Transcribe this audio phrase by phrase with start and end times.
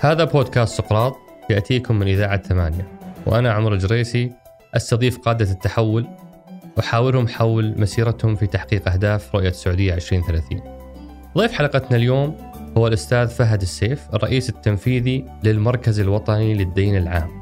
[0.00, 1.16] هذا بودكاست سقراط
[1.50, 2.88] يأتيكم من إذاعة ثمانية
[3.26, 4.32] وأنا عمر الجريسي
[4.74, 6.06] أستضيف قادة التحول
[6.76, 10.60] وأحاورهم حول مسيرتهم في تحقيق أهداف رؤية السعودية 2030
[11.38, 12.36] ضيف حلقتنا اليوم
[12.76, 17.40] هو الأستاذ فهد السيف الرئيس التنفيذي للمركز الوطني للدين العام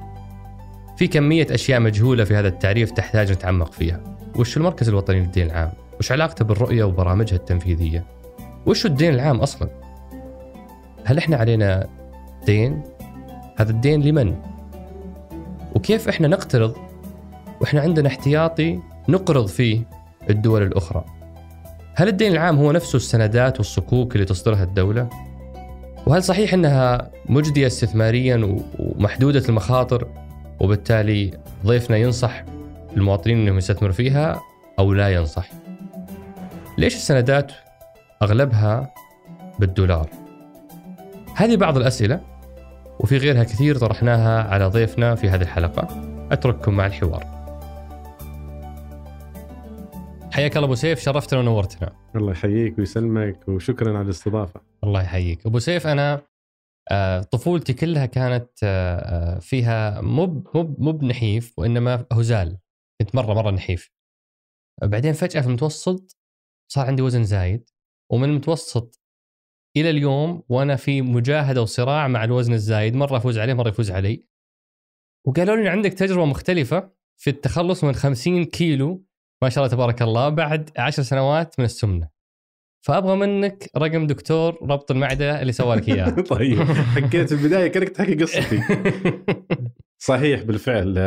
[0.96, 4.00] في كمية أشياء مجهولة في هذا التعريف تحتاج نتعمق فيها
[4.36, 8.18] وش المركز الوطني للدين العام؟ وش علاقته بالرؤية وبرامجها التنفيذية؟
[8.68, 9.68] وش الدين العام أصلا؟
[11.04, 11.89] هل إحنا علينا
[12.46, 12.82] دين؟
[13.57, 14.35] هذا الدين لمن؟
[15.75, 16.77] وكيف إحنا نقترض
[17.61, 19.82] وإحنا عندنا احتياطي نقرض فيه
[20.31, 21.04] الدول الأخرى؟
[21.94, 25.08] هل الدين العام هو نفسه السندات والصكوك اللي تصدرها الدولة؟
[26.07, 30.08] وهل صحيح أنها مجدية استثماريا ومحدودة المخاطر
[30.61, 31.30] وبالتالي
[31.66, 32.44] ضيفنا ينصح
[32.97, 34.42] المواطنين أنهم يستثمروا فيها
[34.78, 35.48] أو لا ينصح؟
[36.78, 37.53] ليش السندات
[38.22, 38.95] أغلبها
[39.58, 40.11] بالدولار؟
[41.36, 42.20] هذه بعض الأسئلة
[43.00, 45.88] وفي غيرها كثير طرحناها على ضيفنا في هذه الحلقة.
[46.33, 47.39] أترككم مع الحوار.
[50.33, 51.92] حياك الله أبو سيف شرفتنا ونورتنا.
[52.16, 54.61] الله يحييك ويسلمك وشكرا على الاستضافة.
[54.84, 55.46] الله يحييك.
[55.46, 56.22] أبو سيف أنا
[56.91, 62.58] آه، طفولتي كلها كانت آه، آه، فيها مو مو مو بنحيف وإنما هزال.
[63.00, 63.91] كنت مرة مرة نحيف.
[64.83, 66.16] بعدين فجأة في المتوسط
[66.72, 67.70] صار عندي وزن زايد.
[68.11, 69.01] ومن المتوسط
[69.77, 74.25] إلى اليوم وأنا في مجاهدة وصراع مع الوزن الزايد مرة أفوز عليه مرة يفوز علي.
[75.27, 79.05] وقالوا لي عندك تجربة مختلفة في التخلص من 50 كيلو
[79.42, 82.09] ما شاء الله تبارك الله بعد عشر سنوات من السمنة.
[82.86, 86.11] فأبغى منك رقم دكتور ربط المعدة اللي سوى لك إياه.
[86.36, 86.62] طيب.
[86.62, 88.62] حكيت في البداية كأنك تحكي قصتي.
[90.09, 90.98] صحيح بالفعل.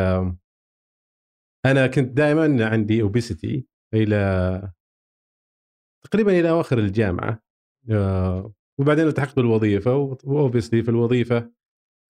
[1.65, 4.71] أنا كنت دائما عندي obesity إلى
[6.11, 7.43] تقريبا إلى أواخر الجامعة
[8.79, 11.51] وبعدين التحقت بالوظيفة و obesity في الوظيفة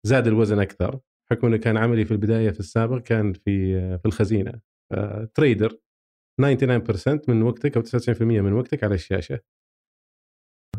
[0.07, 1.01] زاد الوزن أكثر
[1.31, 4.61] بحكم إنه كان عملي في البداية في السابق كان في في الخزينة
[5.35, 5.79] trader
[6.41, 9.41] 99% من وقتك أو 99% من وقتك على الشاشة.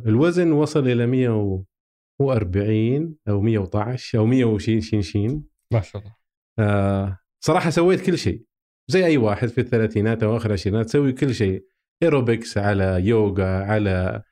[0.06, 5.44] الوزن وصل إلى 140 أو 112 أو 100 وشين شين شين.
[5.74, 6.16] ما شاء الله.
[6.60, 8.46] آه صراحة سويت كل شيء
[8.88, 11.71] زي أي واحد في الثلاثينات أو آخر العشرينات تسوي كل شيء.
[12.04, 14.24] ايروبكس على يوغا على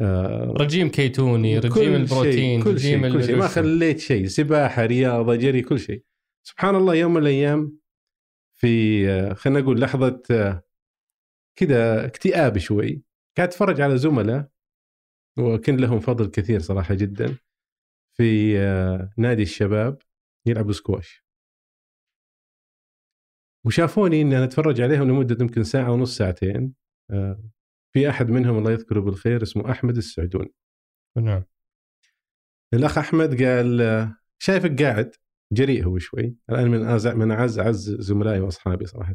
[0.00, 3.36] آه رجيم كيتوني رجيم البروتين كل رجيم شيء, كل شيء.
[3.36, 6.04] ما خليت شيء سباحة رياضة جري كل شيء.
[6.42, 7.78] سبحان الله يوم من الأيام
[8.54, 10.62] في آه، خلينا نقول لحظة آه،
[11.58, 13.02] كذا اكتئاب شوي.
[13.36, 14.48] قاعد أتفرج على زملاء
[15.38, 17.36] وكان لهم فضل كثير صراحة جدا
[18.16, 18.54] في
[19.18, 19.98] نادي الشباب
[20.46, 21.24] يلعبوا سكواش.
[23.66, 26.74] وشافوني إني أنا أتفرج عليهم لمدة يمكن ساعة ونص ساعتين.
[27.92, 30.48] في أحد منهم الله يذكره بالخير اسمه أحمد السعدون
[31.16, 31.44] نعم.
[32.74, 35.14] الأخ أحمد قال آه، شايفك قاعد
[35.52, 39.14] جريء هو شوي الآن من أعز من اعز أعز زملائي وأصحابي صراحة.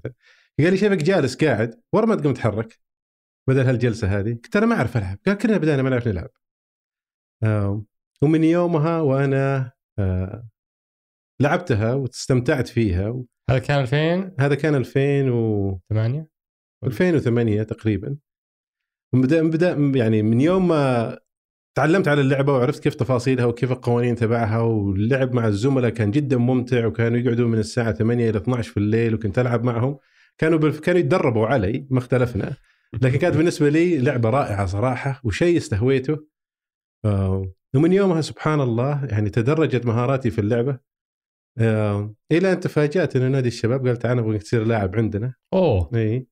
[0.59, 2.79] قال لي شايفك جالس قاعد ورا ما تقوم تتحرك
[3.47, 4.33] بدل هالجلسة هذه.
[4.33, 5.17] قلت أنا ما أعرف ألعب.
[5.25, 6.29] قال كلنا بدأنا ما نعرف نلعب.
[7.43, 7.85] آه
[8.21, 10.49] ومن يومها وأنا آه
[11.39, 13.23] لعبتها واستمتعت فيها.
[13.49, 16.34] هذا كان 2000 هذا كان 2008
[16.83, 18.17] 2008 تقريبا.
[19.13, 21.17] بدا بدا يعني من يوم ما
[21.77, 26.85] تعلمت على اللعبة وعرفت كيف تفاصيلها وكيف القوانين تبعها واللعب مع الزملاء كان جدا ممتع
[26.85, 29.97] وكانوا يقعدوا من الساعة 8 إلى 12 في الليل وكنت ألعب معهم.
[30.37, 30.79] كانوا بالف...
[30.79, 32.53] كانوا يتدربوا علي ما اختلفنا.
[33.01, 36.25] لكن كانت بالنسبة لي لعبة رائعة صراحة وشيء استهويته.
[37.05, 40.79] آه ومن يومها سبحان الله يعني تدرجت مهاراتي في اللعبة.
[41.57, 45.33] آه إلى أن تفاجأت إنه نادي الشباب قال تعال نبغى تصير لاعب عندنا.
[45.53, 45.89] أوه.
[45.95, 46.27] اي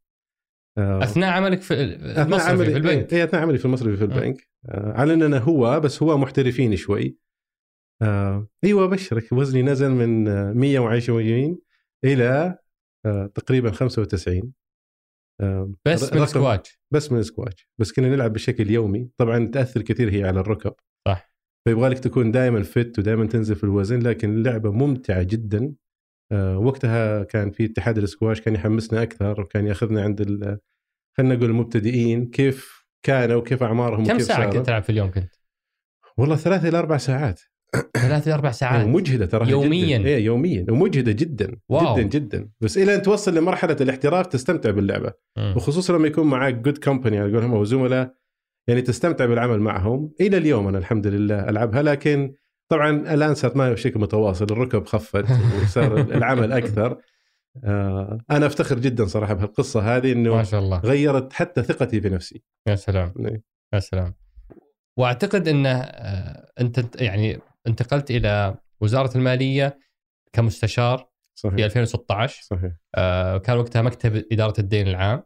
[0.78, 1.74] أثناء عملك في
[2.22, 3.14] أثناء عملي في البنك.
[3.14, 4.48] اي أثناء عملي في المصرفي في البنك.
[4.70, 4.94] آه.
[4.94, 7.18] على أننا هو بس هو محترفين شوي.
[8.02, 10.24] آه أيوه ابشرك وزني نزل من
[10.58, 11.58] 120
[12.04, 12.58] إلى
[13.06, 14.54] آه تقريبا 95
[15.42, 19.10] آه بس من السكواش بس من السكواش بس كنا نلعب بشكل يومي.
[19.18, 20.74] طبعا تأثر كثير هي على الركب.
[21.08, 21.34] صح.
[21.68, 25.66] فيبغى لك تكون دائما fit ودائما تنزل في الوزن لكن اللعبه ممتعة جدا.
[25.66, 25.74] آه
[26.56, 30.22] وقتها كان في اتحاد السكواش كان يحمسنا أكثر وكان يأخذنا عند
[31.18, 35.34] خلينا نقول المبتدئين كيف كانوا وكيف أعمارهم كم وكيف ساعة كنت تلعب في اليوم كنت؟
[36.18, 37.42] والله ثلاث إلى أربع ساعات
[37.98, 40.08] ثلاث إلى أربع ساعات ومجهدة ترى يوميا جدا.
[40.08, 41.96] إيه يوميا ومجهدة جدا wow.
[41.96, 45.56] جدا جدا بس إلى أن توصل لمرحلة الاحتراف تستمتع باللعبة م.
[45.56, 48.14] وخصوصا لما يكون معك good company على قولهم أو زملاء
[48.68, 52.34] يعني تستمتع بالعمل معهم إلى اليوم أنا الحمد لله ألعبها لكن
[52.74, 55.26] طبعا الآن صارت معي بشكل متواصل الركب خفت
[55.64, 56.98] وصار العمل أكثر.
[57.64, 60.80] آه أنا أفتخر جدا صراحة بهالقصة هذه إنه ما شاء الله.
[60.80, 63.14] غيرت حتى ثقتي بنفسي يا سلام.
[63.74, 64.16] يا سلام.
[64.98, 69.80] وأعتقد إنه آه، أنت يعني انتقلت إلى وزارة المالية
[70.34, 71.56] كمستشار صحيح.
[71.56, 72.72] في 2016 صحيح.
[72.96, 75.24] آه كان وقتها مكتب إدارة الدين العام.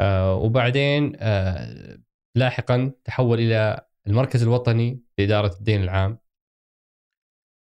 [0.00, 1.98] آه وبعدين آه
[2.34, 6.18] لاحقا تحول إلى المركز الوطني لإدارة الدين العام.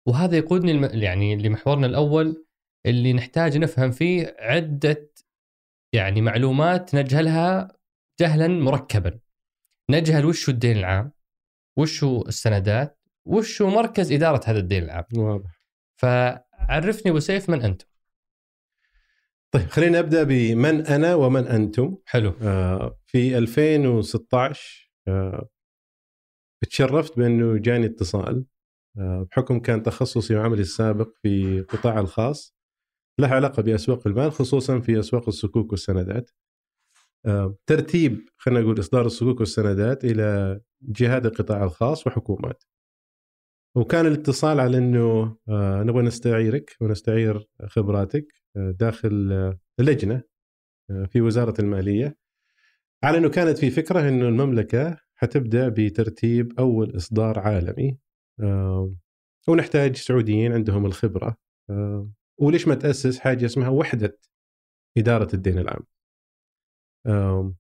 [0.10, 2.46] وهذا يقودني يعني لمحورنا الأول
[2.86, 5.12] اللي نحتاج نفهم فيه عدة
[5.94, 7.78] يعني معلومات نجهلها
[8.20, 9.20] جهلا مركبا.
[9.90, 11.12] نجهل وش الدين العام؟
[11.78, 15.62] وش السندات؟ وش مركز إدارة هذا الدين العام؟ واضح.
[16.02, 17.88] فعرفني أبو سيف من أنتم.
[19.52, 21.98] طيب خلينا نبدا بمن أنا ومن أنتم.
[22.06, 22.34] حلو.
[22.42, 25.50] آه في 2016 آه
[26.70, 28.46] تشرفت بأنه جاني اتصال.
[29.00, 32.56] بحكم كان تخصصي وعملي السابق في القطاع الخاص
[33.20, 36.32] له علاقة بأسواق المال خصوصا في أسواق الصكوك والسندات.
[37.26, 42.64] آه ترتيب خلينا نقول إصدار الصكوك والسندات إلى جهات القطاع الخاص وحكومات.
[43.76, 49.60] وكان الاتصال على إنه آه نبغى نستعيرك ونستعير خبراتك آه داخل آه
[50.92, 52.18] آه في وزارة المالية
[53.04, 58.09] على إنه كانت في فكرة إنه المملكة حتبدأ بترتيب أول إصدار عالمي آه
[59.48, 61.38] ونحتاج سعوديين عندهم الخبرة
[61.70, 64.18] آه وليش ما تأسس حاجة اسمها وحدة
[64.98, 65.84] إدارة الدين العام
[67.08, 67.56] آه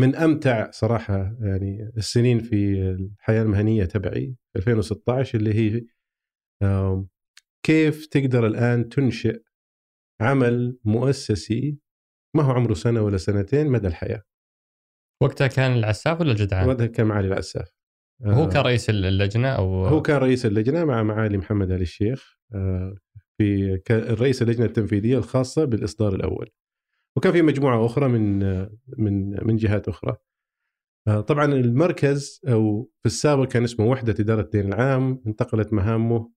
[0.00, 5.86] من أمتع صراحة يعني السنين في الحياة المهنية تبعي 2016 اللي هي
[7.66, 9.42] كيف تقدر الآن تنشئ
[10.20, 11.78] عمل مؤسسي
[12.36, 14.22] ما هو عمره سنة ولا سنتين مدى الحياة.
[15.22, 17.75] وقتها كان العساف ولا الجدعان؟ وقتها كان معالي العساف.
[18.24, 22.94] هو كان رئيس اللجنة أو هو كان رئيس اللجنة مع معالي محمد آل الشيخ آه،
[23.38, 26.50] في رئيس اللجنة التنفيذية الخاصة بالإصدار الأول.
[27.16, 28.38] وكان في مجموعة أخرى من
[28.98, 30.16] من من جهات أخرى.
[31.08, 36.30] آه، طبعا المركز أو في السابق كان اسمه وحدة إدارة الدين العام انتقلت مهامه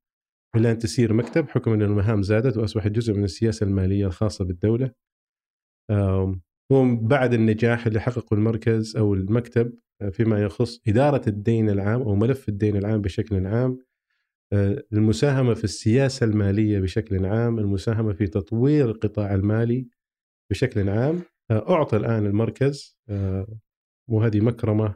[0.56, 4.92] إلى أن تسير مكتب حكم أن المهام زادت وأصبحت جزء من السياسة المالية الخاصة بالدولة.
[6.72, 12.50] وبعد النجاح اللي حققه المركز أو المكتب آه، فيما يخص إدارة الدين العام أو ملف
[12.50, 13.78] الدين العام بشكل عام
[14.54, 19.88] آه، المساهمة في السياسة المالية بشكل عام، المساهمة في تطوير القطاع المالي
[20.52, 23.00] بشكل عام أعطى الآن المركز
[24.10, 24.96] وهذه مكرمة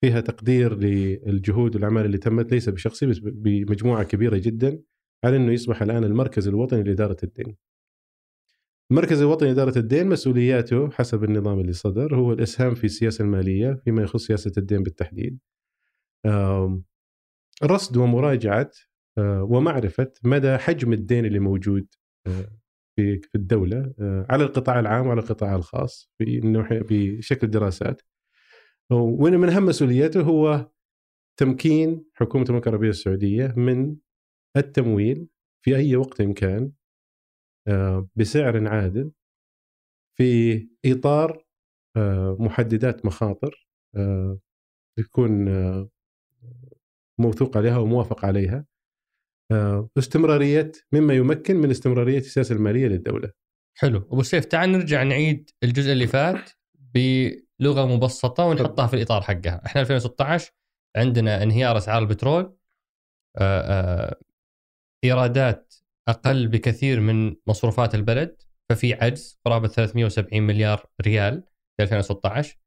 [0.00, 4.82] فيها تقدير للجهود والأعمال اللي تمت ليس بشخصي بس بمجموعة كبيرة جدا
[5.24, 7.56] على إنه يصبح الآن المركز الوطني لإدارة الدين.
[8.92, 14.02] المركز الوطني لإدارة الدين مسؤولياته حسب النظام اللي صدر هو الإسهام في السياسة المالية فيما
[14.02, 15.38] يخص سياسة الدين بالتحديد.
[17.64, 18.70] رصد ومراجعة
[19.18, 21.86] آه، ومعرفة مدى حجم الدين اللي موجود
[22.26, 22.48] آه،
[22.96, 28.02] في في الدولة آه، على القطاع العام وعلى القطاع الخاص بشكل دراسات
[28.90, 30.70] ومن أهم مسؤولياته هو
[31.36, 33.96] تمكين حكومة المملكه العربيه السعودية من
[34.56, 35.28] التمويل
[35.64, 36.72] في أي وقت كان
[38.16, 39.10] بسعر عادل
[40.18, 41.44] في إطار
[41.96, 44.38] آه، محددات مخاطر آه،
[44.98, 45.48] تكون
[47.20, 48.66] موثوق عليها وموافق عليها
[49.98, 53.32] استمرارية مما يمكن من استمرارية السياسة المالية للدولة.
[53.78, 53.98] حلو.
[53.98, 56.50] أبو سيف تعال نرجع نعيد الجزء اللي فات
[57.60, 59.66] لغه مبسطة ونحطها في الإطار حقها.
[59.66, 60.52] إحنا 2016
[60.96, 62.56] عندنا انهيار أسعار البترول
[63.36, 64.20] آآ آآ
[65.04, 65.74] إيرادات
[66.08, 71.44] أقل بكثير من مصروفات البلد ففي عجز قرابة 370 مليار ريال
[71.76, 72.58] في 2016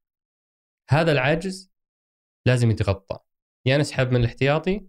[0.90, 1.72] هذا العجز
[2.46, 3.18] لازم يتغطى.
[3.66, 4.88] يا نسحب من الاحتياطي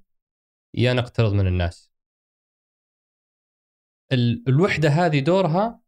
[0.73, 1.91] يا نقترض من الناس.
[4.47, 5.81] الوحدة هذه دورها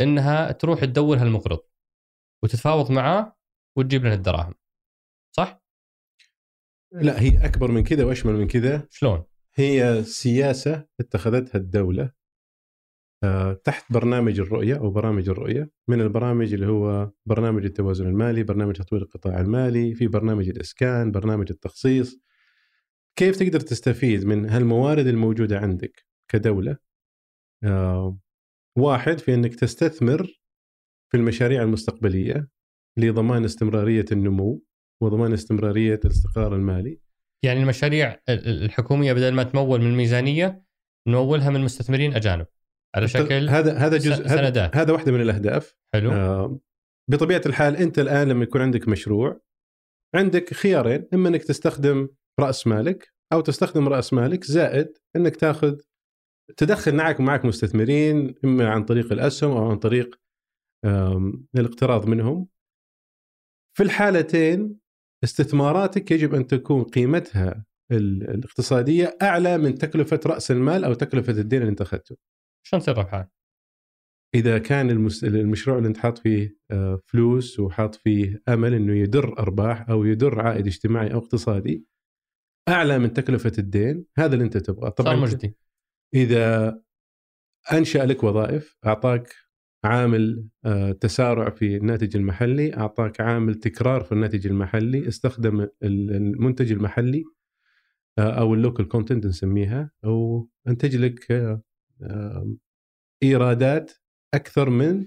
[0.00, 1.60] إنها تروح تدور هالمقرض
[2.44, 3.36] وتتفاوض معاه
[3.78, 4.54] وتجيب لنا الدراهم.
[5.36, 5.60] صح؟
[6.92, 8.88] لا هي أكبر من كذا وأشمل من كذا.
[8.90, 9.24] شلون؟
[9.58, 12.12] هي سياسة اتخذتها الدولة
[13.24, 18.74] آه، تحت برنامج الرؤية أو برامج الرؤية من البرامج اللي هو برنامج التوازن المالي، برنامج
[18.74, 22.20] تطوير القطاع المالي، في برنامج الإسكان، برنامج التخصيص.
[23.16, 26.76] كيف تقدر تستفيد من هالموارد الموجودة عندك كدولة؟
[27.64, 28.18] آه،
[28.78, 30.40] واحد في إنك تستثمر
[31.10, 32.48] في المشاريع المستقبلية
[32.98, 34.62] لضمان استمرارية النمو
[35.02, 37.07] وضمان استمرارية الاستقرار المالي.
[37.44, 40.62] يعني المشاريع الحكومية بدل ما تمول من الميزانية
[41.08, 42.46] نمولها من مستثمرين أجانب.
[42.96, 44.76] على شكل هذا هذا جزء سندات.
[44.76, 45.74] هذا واحدة من الأهداف.
[45.94, 46.12] حلو.
[46.12, 46.60] آه
[47.10, 49.40] بطبيعة الحال أنت الآن لما يكون عندك مشروع
[50.14, 52.08] عندك خيارين إما إنك تستخدم
[52.40, 55.76] رأس مالك أو تستخدم رأس مالك زائد إنك تاخذ
[56.56, 60.20] تدخل معك معك مستثمرين إما عن طريق الأسهم أو عن طريق
[61.54, 62.48] الاقتراض منهم.
[63.76, 64.78] في الحالتين
[65.24, 71.70] استثماراتك يجب أن تكون قيمتها الاقتصادية أعلى من تكلفة رأس المال أو تكلفة الدين اللي
[71.70, 72.16] أنت أخذته.
[72.66, 73.26] شلون تصير ربحان؟
[74.34, 74.90] إذا كان
[75.22, 80.40] المشروع اللي أنت حاط فيه آه، فلوس وحاط فيه أمل إنه يدر أرباح أو يدر
[80.40, 81.84] عائد اجتماعي أو اقتصادي
[82.68, 85.56] أعلى من تكلفة الدين هذا اللي أنت تبغاه طبعا صار مجدي
[86.14, 86.78] إذا
[87.72, 89.34] أنشأ لك وظائف أعطاك
[89.84, 97.24] عامل آه، تسارع في الناتج المحلي أعطاك عامل تكرار في الناتج المحلي استخدم المنتج المحلي
[98.18, 101.32] آه، أو ال local content نسميها أو انتج لك
[103.22, 103.92] إيرادات
[104.34, 105.06] أكثر من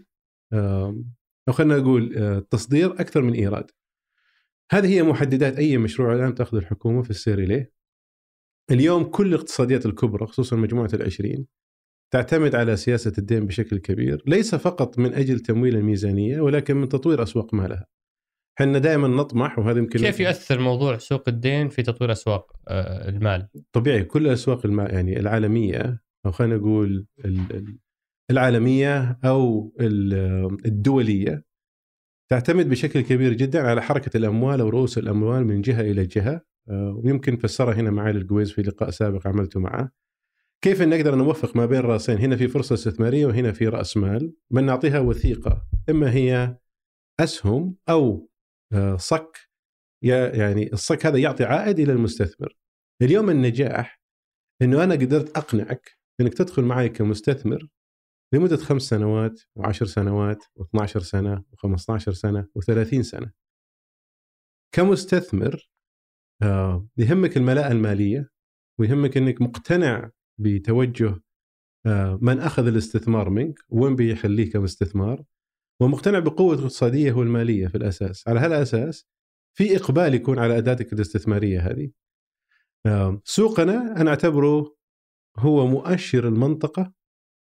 [1.48, 3.72] أو خلينا نقول آه، تصدير أكثر من إيراد.
[4.72, 7.72] هذه هي محددات أي مشروع الآن تأخذ الحكومة في السير إليه.
[8.72, 11.48] اليوم كل الاقتصاديات الكبرى خصوصا مجموعة العشرين
[12.13, 17.24] تعتمد على سياسة الدين بشكل كبير، ليس فقط من أجل تمويل الميزانية ولكن من تطوير
[17.24, 17.86] أسواق مالها.
[18.62, 23.48] إحنا دائما نطمح وهذا يمكن كيف يؤثر موضوع سوق الدين في تطوير أسواق آه، المال؟
[23.72, 27.08] طبيعي كل أسواق المال يعني العالمية أو خلينا نقول
[28.32, 29.74] العالمية أو
[30.65, 31.46] الدولية
[32.32, 37.01] تعتمد بشكل كبير جدا على حركة الأموال أو رؤوس الأموال من جهة إلى جهة آه،
[37.03, 39.91] ويمكن فسرها هنا معالي القويز في لقاء سابق عملته معه
[40.63, 44.34] كيف نقدر نوفق ما بين رأسين؟ هنا في فرصة استثمارية وهنا في رأس مال.
[44.51, 45.68] من نعطيها وثيقة.
[45.89, 46.58] إما هي
[47.20, 48.30] أسهم أو
[48.74, 49.38] آه، صك.
[50.01, 52.58] يعني الصك هذا يعطي عائد إلى المستثمر.
[53.01, 54.01] اليوم النجاح
[54.62, 57.68] إنه أنا قدرت أقنعك إنك تدخل معي كمستثمر
[58.34, 63.32] لمدة خمس سنوات وعشر سنوات و12 سنة و15 سنة و30 سنة.
[64.75, 65.70] كمستثمر
[66.41, 68.30] آه، يهمك الملاءة المالية
[68.80, 71.21] ويهمك أنك مقتنع بتوجه
[71.86, 75.24] آه، من أخذ الاستثمار منك وين بيخليه كمستثمار
[75.81, 78.27] ومقتنع بقوة الاقتصادية والمالية في الأساس.
[78.27, 79.07] على هالأساس
[79.57, 81.91] في إقبال يكون على أداتك الاستثمارية هذه.
[83.24, 84.75] سوقنا أنا أعتبره
[85.38, 86.93] هو مؤشر المنطقة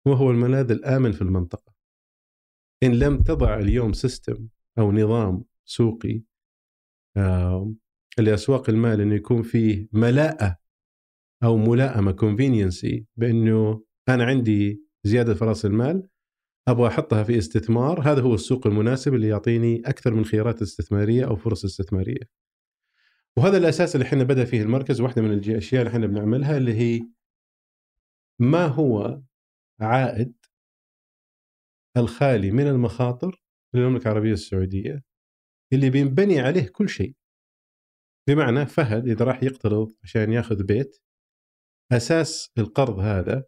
[0.05, 1.73] وهو الملاذ الآمن في المنطقة.
[2.83, 6.21] إن لم تضع اليوم system أو نظام سوقي
[8.17, 10.57] لأسواق المال أنه يكون فيه ملاءة
[11.43, 16.07] أو ملائمة convenience بأنه أنا عندي زيادة في رأس المال
[16.67, 21.35] أبغى أحطها في استثمار هذا هو السوق المناسب اللي يعطيني أكثر من خيارات استثمارية أو
[21.35, 22.29] فرص استثمارية.
[23.37, 27.01] وهذا الأساس اللي إحنا بدا فيه المركز واحدة من الاشياء اللي إحنا بنعملها اللي هي
[28.39, 29.21] ما هو
[29.79, 30.33] عائد
[31.97, 35.03] الخالي من المخاطر للمملكة العربية السعودية
[35.73, 37.15] اللي بينبني عليه كل شيء.
[38.27, 40.97] بمعنى فهد إذا راح يقترض عشان ياخذ بيت
[41.91, 43.45] أساس القرض هذا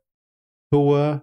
[0.73, 1.21] هو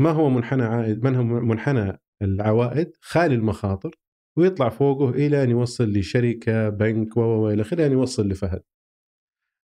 [0.00, 3.90] ما هو منحنى عائد من هو منحنى العوائد خالي المخاطر
[4.38, 8.62] ويطلع فوقه إلى أن يوصل لشركة بنك والى آخره أن يوصل لفهد.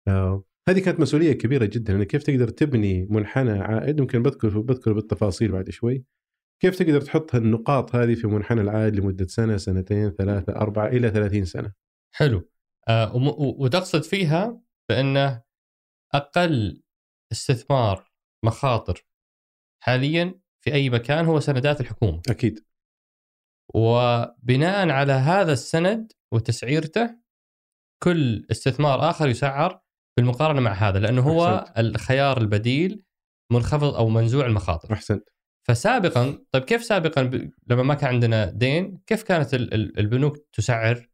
[0.08, 0.44] آه.
[0.68, 5.52] هذه كانت مسؤولية كبيرة جدا انك كيف تقدر تبني منحنى عائد ممكن بذكر بذكر بالتفاصيل
[5.52, 6.04] بعد شوي.
[6.62, 11.44] كيف تقدر تحط النقاط هذه في منحنى العائد لمدة سنة سنتين ثلاثة أربعة إلى 30
[11.44, 11.72] سنة.
[12.14, 12.48] حلو
[12.88, 15.43] آه وتقصد فيها بأنه
[16.14, 16.82] أقل
[17.32, 18.12] استثمار
[18.44, 19.06] مخاطر
[19.82, 22.22] حاليا في أي مكان هو سندات الحكومة.
[22.30, 22.64] أكيد.
[23.74, 27.16] وبناء على هذا السند وتسعيرته
[28.02, 29.80] كل استثمار آخر يسعر
[30.16, 31.78] بالمقارنه مع هذا لأنه هو أحسنت.
[31.78, 33.04] الخيار البديل
[33.52, 34.92] منخفض أو منزوع المخاطر.
[34.92, 35.28] أحسنت.
[35.68, 37.50] فسابقا طيب كيف سابقا.
[37.66, 41.08] لما ما كان عندنا دين كيف كانت البنوك تسعر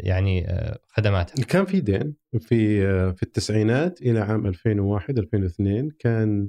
[0.00, 0.46] يعني
[0.86, 2.80] خدماتها؟ كان في دين في
[3.12, 6.48] في التسعينات إلى عام 2001 2002 كان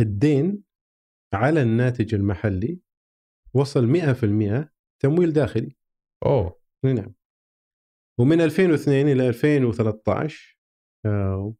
[0.00, 0.62] الدين
[1.34, 2.80] على الناتج المحلي
[3.54, 4.68] وصل 100%
[5.00, 5.76] تمويل داخلي.
[6.26, 6.58] أوه.
[6.84, 7.14] نعم.
[8.18, 10.58] ومن 2002 إلى 2013
[11.06, 11.54] آه،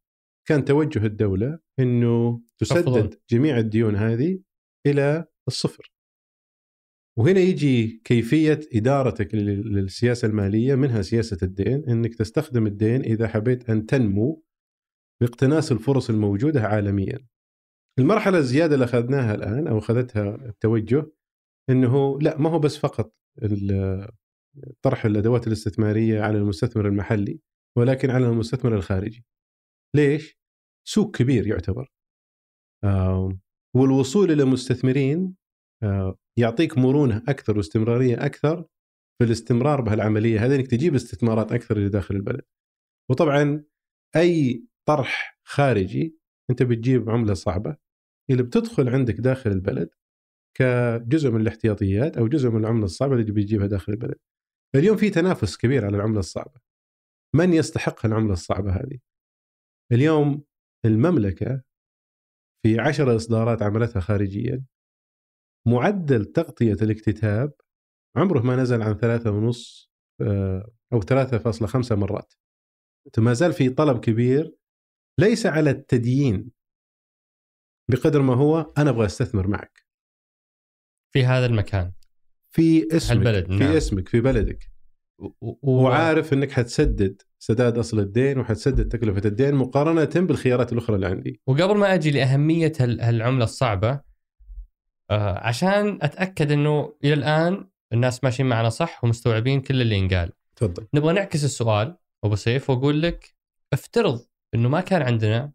[0.47, 4.39] كان توجه الدولة إنه تسدد جميع الديون هذه
[4.87, 5.91] إلى الصفر.
[7.19, 13.85] وهنا يجي كيفية إدارتك للسياسة المالية منها سياسة الدين إنك تستخدم الدين إذا حبيت أن
[13.85, 14.43] تنمو
[15.21, 17.27] باقتناس الفرص الموجودة عالميا.
[17.99, 21.11] المرحلة الزيادة اللي أخذناها الآن أو أخذتها التوجه
[21.69, 23.13] إنه لا ما هو بس فقط
[24.81, 27.39] طرح الأدوات الاستثمارية على المستثمر المحلي
[27.77, 29.25] ولكن على المستثمر الخارجي.
[29.95, 30.39] ليش؟
[30.87, 31.91] سوق كبير يعتبر.
[33.75, 35.35] والوصول إلى مستثمرين
[36.37, 38.65] يعطيك مرونة أكثر واستمرارية أكثر
[39.19, 40.45] في الاستمرار بهالعملية.
[40.45, 42.45] هذه انك تجيب استثمارات أكثر إلى داخل البلد.
[43.11, 43.63] وطبعا
[44.15, 46.17] أي طرح خارجي
[46.49, 47.77] أنت بتجيب عملة صعبة.
[48.29, 49.89] اللي بتدخل عندك داخل البلد
[50.57, 54.19] كجزء من الاحتياطيات أو جزء من العملة الصعبة اللي بتجيبها داخل البلد.
[54.75, 56.61] اليوم في تنافس كبير على العملة الصعبة.
[57.35, 58.99] من يستحق العملة الصعبة هذه؟
[59.91, 60.43] اليوم
[60.85, 61.61] المملكة
[62.65, 64.65] في عشر إصدارات عملتها خارجيا.
[65.67, 67.51] معدل تغطية الاكتتاب
[68.15, 72.33] عمره ما نزل عن ثلاثة ونص آه، أو 3.5 مرات.
[73.17, 74.55] ما زال في طلب كبير
[75.19, 76.49] ليس على التديين.
[77.89, 79.85] بقدر ما هو أنا أبغى أستثمر معك.
[81.13, 81.93] في هذا المكان.
[82.55, 83.75] في اسمك البلد في نعم.
[83.75, 84.71] اسمك في بلدك.
[85.41, 85.53] و...
[85.81, 91.41] وعارف إنك حتسدد سداد أصل الدين وحتسدد تكلفة الدين مقارنة بالخيارات الأخرى اللي عندي.
[91.47, 94.01] وقبل ما أجي لأهمية هال- هالعمله الصعبة
[95.09, 100.87] آه عشان أتأكد إنه إلى الآن الناس ماشيين معنا صح ومستوعبين كل اللي ينقال تفضل.
[100.93, 103.35] نبغى نعكس السؤال أبو سيف وأقول لك
[103.73, 104.25] افترض
[104.55, 105.51] إنه ما كان عندنا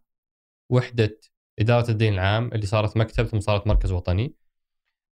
[0.71, 1.21] وحدة
[1.59, 4.35] إدارة الدين العام اللي صارت مكتب ثم صارت مركز وطني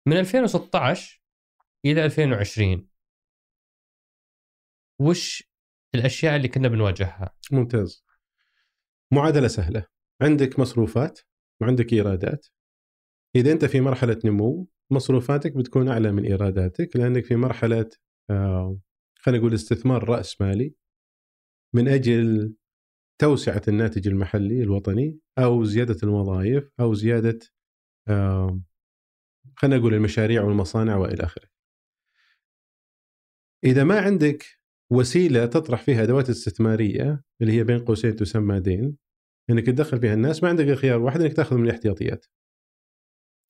[0.05, 1.21] من 2016
[1.85, 2.87] إلى 2020
[4.99, 5.43] وش
[5.95, 8.05] الأشياء اللي كنا بنواجهها؟ ممتاز.
[9.11, 9.85] معادلة سهلة.
[10.21, 11.19] عندك مصروفات
[11.61, 12.47] وعندك إيرادات.
[13.35, 17.89] إذا أنت في مرحلة نمو مصروفاتك بتكون أعلى من إيراداتك لأنك في مرحلة
[18.29, 18.77] آه
[19.19, 20.73] خلينا نقول استثمار رأس مالي
[21.73, 22.53] من أجل
[23.21, 27.39] توسعة الناتج المحلي الوطني أو زيادة الوظائف أو زيادة
[28.07, 28.61] آه
[29.55, 31.47] خلينا نقول المشاريع والمصانع وإلى آخره.
[33.63, 34.45] إذا ما عندك
[34.91, 38.97] وسيلة تطرح فيها أدوات استثمارية اللي هي بين قوسين تسمى دين
[39.49, 42.25] إنك تدخل فيها الناس ما عندك غير خيار واحد إنك تأخذ من الاحتياطيات.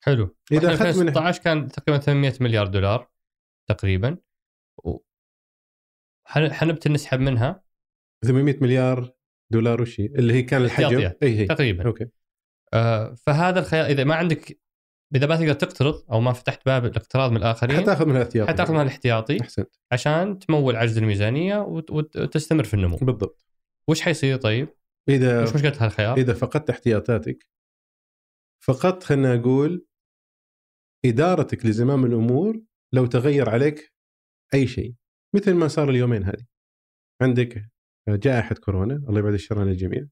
[0.04, 0.36] حلو.
[0.52, 3.10] إذا إذا أخذت من- 2016 كان تقريبا 800 مليار دولار
[3.70, 4.18] تقريبا.
[4.84, 4.98] و...
[6.28, 7.64] حن- حنبتدي نسحب منها.
[8.26, 9.14] 800 مليار
[9.52, 11.12] دولار وشي اللي هي كان الحجم.
[11.24, 11.86] إي هي تقريبا.
[11.86, 12.08] أوكي.
[12.74, 14.60] آه فهذا الخيار إذا ما عندك
[15.16, 18.74] إذا ما تقدر تقترض أو ما فتحت باب الاقتراض من الآخرين حتاخذ من الاحتياطي حتاخذ
[18.74, 19.76] من الاحتياطي أحسنت.
[19.92, 22.98] عشان تمول عجز الميزانية وت- وت- وتستمر في النمو.
[22.98, 23.46] بالضبط.
[23.88, 24.68] وش حيصير طيب؟
[25.10, 27.48] إذا وش مشكلة هالخيار؟ إذا فقدت احتياطاتك
[28.66, 29.86] فقدت خلينا نقول
[31.06, 32.62] إدارتك لزمام الأمور
[32.94, 33.94] لو تغير عليك
[34.54, 34.96] أي شيء
[35.36, 36.46] مثل ما صار اليومين هذه.
[37.22, 37.70] عندك
[38.10, 40.08] جائحة كورونا الله يبعد الشر عن الجميع.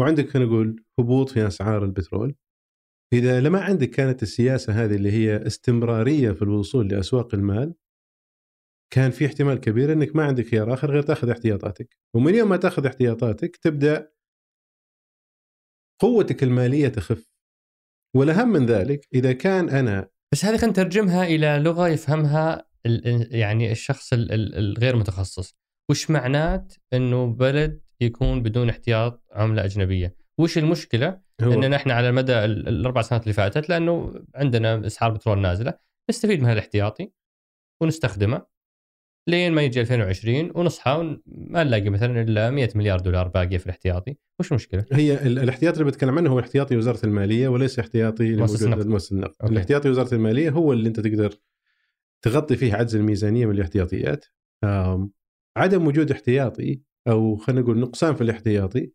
[0.00, 2.34] وعندك خلينا نقول هبوط في أسعار البترول.
[3.12, 7.74] إذا لما عندك كانت السياسة هذه اللي هي استمرارية في الوصول لأسواق المال
[8.92, 11.96] كان في احتمال كبير إنك ما عندك خيار آخر غير تأخذ احتياطاتك.
[12.14, 14.12] ومن يوم ما تأخذ احتياطاتك تبدأ
[16.00, 17.29] قوتك المالية تخف.
[18.16, 22.64] والأهم من ذلك إذا كان أنا بس هذه خلينا نترجمها إلى لغة يفهمها
[23.30, 25.56] يعني الشخص ال- ال- الغير متخصص.
[25.90, 32.12] وش معنات إنه بلد يكون بدون احتياط عملة أجنبية؟ وش المشكلة؟ هو إننا إحنا على
[32.12, 35.74] مدى ال- الأربع سنوات اللي فاتت لأنه عندنا إسعار بترول نازلة
[36.10, 37.10] نستفيد من هالاحتياطي
[37.82, 38.42] ونستخدمه.
[39.26, 43.66] لين ما يجي 2020 ونصحى ون- ما نلاقي مثلا إلا 100 مليار دولار باقية في
[43.66, 48.36] الاحتياطي وش المشكلة؟ هي ال- الاحتياطي اللي بتكلم عنه هو احتياطي وزارة المالية وليس احتياطي.
[48.88, 49.34] مؤسسة النقد.
[49.52, 51.34] الاحتياطي وزارة المالية هو اللي أنت تقدر
[52.22, 54.24] تغطي فيه عجز الميزانية من الاحتياطيات
[55.56, 58.92] عدم وجود احتياطي أو خلينا نقول نقصان في الاحتياطي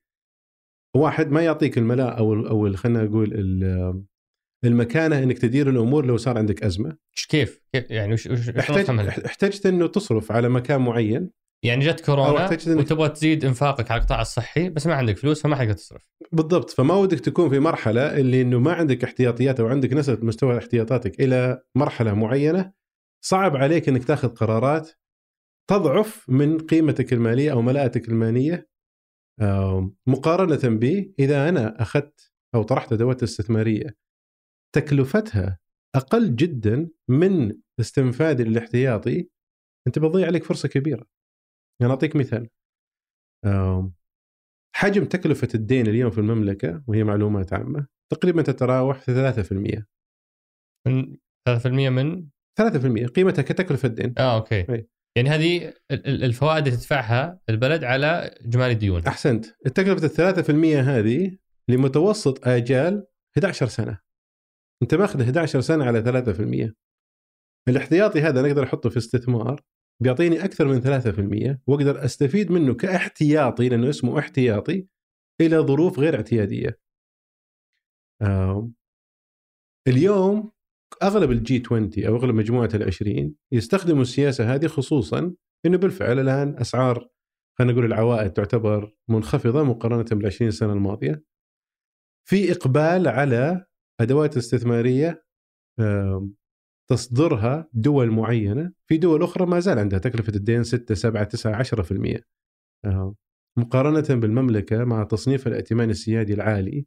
[0.96, 3.30] واحد ما يعطيك الملاء أو أو خلينا نقول
[4.66, 6.98] ال- المكانة إنك تدير الأمور لو صار عندك أزمة.
[7.30, 8.50] كيف؟ كيف؟ يعني وش وش
[9.26, 11.30] احتجت إنه تصرف على مكان معين.
[11.64, 15.56] يعني جت كورونا إنك- وتبغى تزيد إنفاقك على القطاع الصحي بس ما عندك فلوس فما
[15.56, 16.08] حتقدر تصرف.
[16.32, 16.70] بالضبط.
[16.70, 21.20] فما ودك تكون في مرحلة اللي إنه ما عندك احتياطيات أو عندك نسبة مستوى احتياطاتك
[21.22, 22.72] إلى مرحلة معينة
[23.26, 24.92] صعب عليك إنك تاخذ قرارات
[25.70, 28.68] تضعف من قيمتك المالية أو ملاءتك المالية
[30.08, 34.05] مقارنة به إذا أنا أخذت أو طرحت أدوات استثمارية.
[34.76, 35.60] تكلفتها
[35.96, 39.30] أقل جدا من استنفاذي للاحتياطي
[39.88, 41.06] أنت بتضيع عليك فرصة كبيرة.
[41.82, 42.50] يعني أعطيك مثال.
[44.76, 49.86] حجم تكلفة الدين اليوم في المملكة وهي معلومات عامة تقريبا تتراوح في 3%.
[50.88, 51.18] من
[51.50, 54.14] 3% من 3% قيمتها كتكلفة دين.
[54.18, 54.90] آه أوكي أي.
[55.18, 58.06] يعني هذه ال- ال- الفوائد اللي تدفعها البلد على
[58.46, 61.38] اجمالي الديون أحسنت، التكلفة ال 3% هذه
[61.70, 63.08] لمتوسط آجال
[63.38, 64.05] 11 سنة.
[64.86, 66.76] أنت ماخذ 11 سنة على 3%.
[67.68, 69.62] الاحتياطي هذا أنا أقدر أحطه في استثمار
[70.04, 74.88] بيعطيني أكثر من 3% وأقدر أستفيد منه كاحتياطي لأنه اسمه احتياطي
[75.42, 76.80] إلى ظروف غير اعتيادية.
[78.22, 78.74] آم،
[79.88, 80.52] اليوم
[81.04, 85.34] أغلب الجي 20 أو أغلب مجموعة العشرين يستخدموا السياسة هذه خصوصا
[85.66, 87.08] إنه بالفعل الآن أسعار
[87.60, 91.24] خلينا نقول العوائد تعتبر منخفضة مقارنة بال 20 سنة الماضية.
[92.30, 93.66] في إقبال على
[94.00, 95.26] أدوات استثمارية
[96.90, 98.72] تصدرها دول معينة.
[98.86, 102.22] في دول أخرى ما زال عندها تكلفة الدين 6 7 9 10%
[102.86, 103.16] آه،
[103.58, 106.86] مقارنة بالمملكة مع تصنيف الائتمان السيادي العالي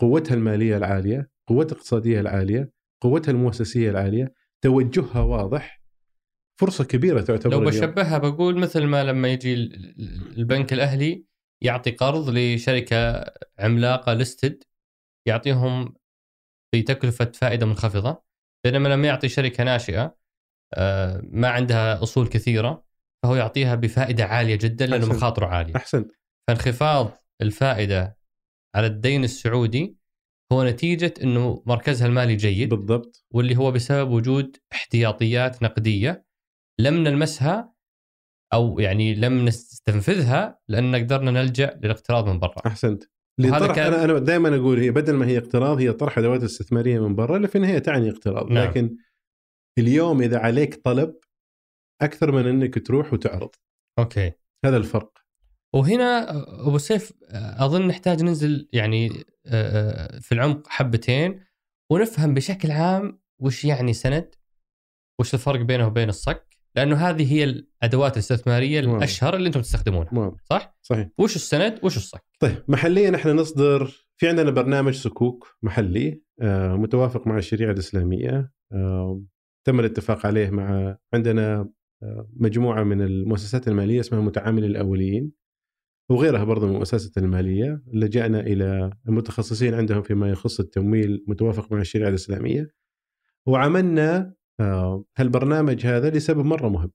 [0.00, 2.70] قوتها المالية العالية قوتها الاقتصاديه العالية
[3.02, 5.82] قوتها المؤسسية العالية توجهها واضح.
[6.60, 9.54] فرصة كبيرة تعتبر لو بشبهها بقول مثل ما لما يجي
[10.36, 11.24] البنك الأهلي
[11.60, 13.24] يعطي قرض لشركة
[13.58, 14.62] عملاقة ليستد
[15.26, 15.94] يعطيهم
[16.74, 18.22] بتكلفه فائدة منخفضة
[18.64, 20.16] بينما لما يعطي شركة ناشئة
[20.74, 22.84] آه، ما عندها أصول كثيرة
[23.22, 25.76] فهو يعطيها بفائدة عالية جدا لأنه مخاطره عاليه.
[25.76, 26.12] احسنت.
[26.48, 27.10] فانخفاض
[27.42, 28.18] الفائدة
[28.76, 29.96] على الدين السعودي
[30.52, 36.26] هو نتيجة إنه مركزها المالي جيد بالضبط واللي هو بسبب وجود احتياطيات نقدية
[36.80, 37.72] لم نلمسها
[38.52, 42.54] أو يعني لم نستنفذها لأن قدرنا نلجأ للاقتراض من برا.
[42.66, 43.04] أحسنت.
[43.40, 43.92] طرح كان...
[43.92, 47.36] أنا أنا دائما أقول هي بدل ما هي اقتراض هي طرح أدوات استثمارية من برا
[47.36, 48.68] اللي في النهاية تعني اقتراض نعم.
[48.68, 48.96] لكن
[49.78, 51.14] اليوم إذا عليك طلب
[52.02, 53.50] أكثر من إنك تروح وتعرض.
[53.98, 54.32] أوكي.
[54.64, 55.18] هذا الفرق.
[55.74, 56.30] وهنا
[56.68, 59.08] أبو سيف أظن نحتاج ننزل يعني
[60.20, 61.44] في العمق حبتين
[61.92, 64.34] ونفهم بشكل عام وش يعني سند
[65.20, 70.36] وش الفرق بينه وبين الصك لأنه هذه هي الأدوات الاستثمارية الأشهر اللي أنتم تستخدمونها مم.
[70.50, 76.20] صح؟ صحيح وش السند وش الصك؟ طيب محليا إحنا نصدر في عندنا برنامج سكوك محلي
[76.40, 79.22] آه متوافق مع الشريعة الإسلامية آه
[79.64, 81.68] تم الاتفاق عليه مع عندنا
[82.02, 85.32] آه مجموعة من المؤسسات المالية اسمها متعامل الاوليين
[86.10, 92.08] وغيرها برضه من المؤسسات المالية لجأنا إلى المتخصصين عندهم فيما يخص التمويل متوافق مع الشريعة
[92.08, 92.70] الإسلامية
[93.46, 94.34] وعملنا
[95.18, 96.92] هالبرنامج هذا لسبب مرة مهم.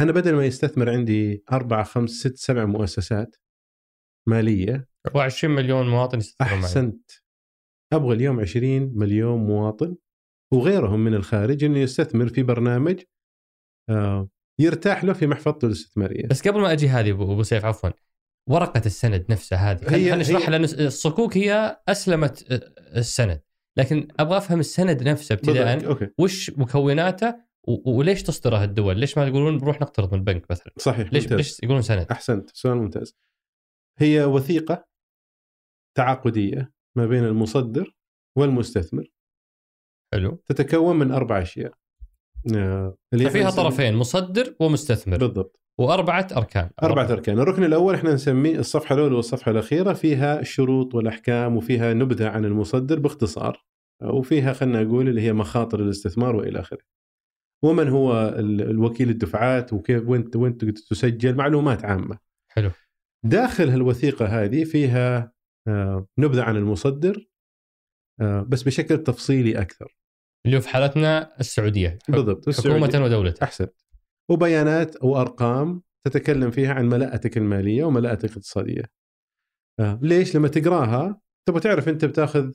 [0.00, 3.36] أنا بدل ما يستثمر عندي أربع خمس ست سبع مؤسسات
[4.28, 7.10] مالية 24 مليون مواطن يستثمرون أحسنت
[7.92, 9.96] أبغى اليوم 20 مليون مواطن
[10.52, 13.02] وغيرهم من الخارج إنه يستثمر في برنامج
[13.90, 14.28] آه،
[14.60, 16.26] يرتاح له في محفظته الاستثمارية.
[16.26, 17.90] بس قبل ما أجي هذه ابو سيف عفوا
[18.48, 22.46] ورقة السند نفسها هذه خلينا نشرحها لأن الصكوك هي أسلمت
[22.96, 23.40] السند
[23.78, 27.34] لكن أبغى أفهم السند نفسه ابتداء وش مكوناته
[27.86, 31.36] وليش تصدره الدول؟ ليش ما يقولون بروح نقترض من البنك مثلا؟ صحيح ليش ممتاز.
[31.36, 33.16] ليش يقولون سند؟ أحسنت سؤال ممتاز.
[33.98, 34.86] هي وثيقة
[35.96, 37.94] تعاقدية ما بين المصدر
[38.38, 39.10] والمستثمر.
[40.14, 40.42] حلو.
[40.46, 41.72] تتكون من أربع أشياء.
[42.56, 45.16] آه، اللي فيها طرفين مصدر ومستثمر.
[45.16, 45.60] بالضبط.
[45.78, 51.56] وأربعة أركان أربعة أركان الركن الأول إحنا نسميه الصفحة الأولى والصفحة الأخيرة فيها الشروط والأحكام
[51.56, 53.64] وفيها نبذة عن المصدر باختصار
[54.02, 56.82] وفيها خلينا نقول اللي هي مخاطر الاستثمار وإلى آخره.
[57.64, 62.18] ومن هو الوكيل الدفعات وكيف وين وين تسجل؟ معلومات عامة.
[62.48, 62.70] حلو.
[63.24, 65.32] داخل الوثيقه هذه فيها
[65.68, 67.28] آه، نبذة عن المصدر
[68.20, 69.98] آه، بس بشكل تفصيلي أكثر.
[70.46, 73.34] اللي في حالتنا السعودية بالضبط حكومة ودولة.
[73.42, 73.74] أحسنت.
[74.30, 78.82] وبيانات وأرقام تتكلم فيها عن ملاءتك المالية وملاءتك الاقتصادية.
[79.80, 82.52] آه، ليش؟ لما تقراها تبغى تعرف أنت بتاخذ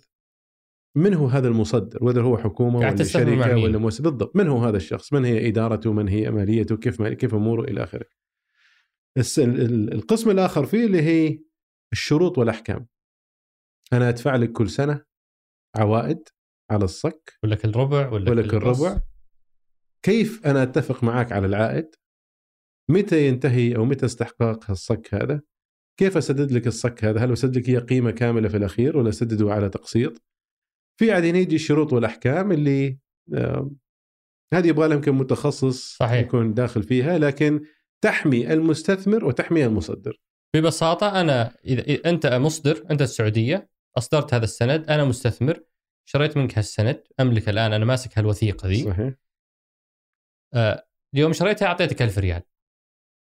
[0.96, 4.78] من هو هذا المصدر؟ وهذا هو حكومة ولا شركة ولا مؤسسة بالضبط، من هو هذا
[4.78, 8.06] الشخص؟ من هي إدارته؟ من هي ماليته؟ كيف كيف أموره إلى آخره.
[9.94, 11.40] القسم الآخر فيه اللي هي
[11.94, 12.88] الشروط والأحكام.
[13.94, 15.06] أنا أدفع لك كل سنة
[15.76, 16.30] عوائد
[16.72, 19.02] على الصك ولا كل ربع ولا, ولا كل ربع
[20.06, 21.96] كيف أنا أتفق معك على العائد
[22.90, 25.42] متى ينتهي أو متى استحقاق الصك هذا
[26.00, 29.54] كيف أسدد لك الصك هذا هل أسدد لك هي قيمة كاملة في الأخير ولا أسدده
[29.54, 30.22] على تقسيط
[31.00, 32.98] في بعدين يجي الشروط والأحكام اللي
[34.54, 36.20] هذه يبغى لها يمكن متخصص صحيح.
[36.20, 37.66] يكون داخل فيها لكن
[38.02, 40.22] تحمي المستثمر وتحمي المصدر.
[40.56, 45.64] ببساطة أنا إذا أنت مصدر أنت السعودية أصدرت هذا السند أنا مستثمر
[46.06, 48.84] شريت منك هالسند أملك الآن أنا ماسك هالوثيقة ذي.
[48.84, 49.14] صحيح.
[50.54, 52.42] آه يوم شريتها أعطيتك 1000 ريال.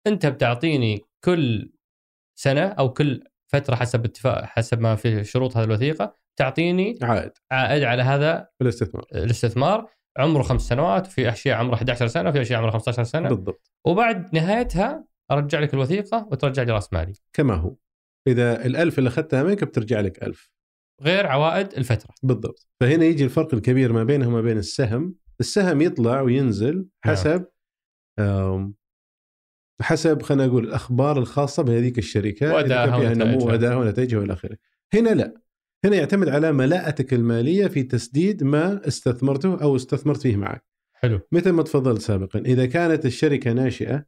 [0.08, 1.74] أنت بتعطيني كل
[2.36, 7.32] سنة أو كل فترة حسب اتفاق حسب ما في شروط هذه الوثيقة تعطيني عائد.
[7.52, 9.90] عائد على هذا الاستثمار الاستثمار.
[10.18, 13.30] عمره خمس سنوات وفي أشياء عمرها 11 سنة وفي أشياء عمرها 15 سنة.
[13.30, 13.72] بالضبط.
[13.86, 17.14] وبعد نهايتها أرجع لك الوثيقة وترجع لي رأس مالي.
[17.34, 17.76] كما هو.
[18.28, 20.52] إذا الألف اللي أخذتها منك بترجع لك ألف.
[21.02, 22.14] غير عوائد الفترة.
[22.24, 22.68] بالضبط.
[22.80, 25.16] فهنا يجي الفرق الكبير ما بينه وما بين السهم.
[25.40, 27.16] السهم يطلع وينزل نعم.
[27.16, 27.46] حسب
[29.82, 32.96] حسب خلينا نقول الأخبار الخاصة بهذيك الشركة وادائها
[33.46, 34.58] وادائها ونتائجها وإلى آخره.
[34.94, 35.34] هنا لا.
[35.86, 40.66] هنا يعتمد على ملاءتك المالية في تسديد ما استثمرته أو استثمرت فيه معك.
[40.94, 41.20] حلو.
[41.32, 44.06] مثل ما تفضلت سابقا إذا كانت الشركة ناشئة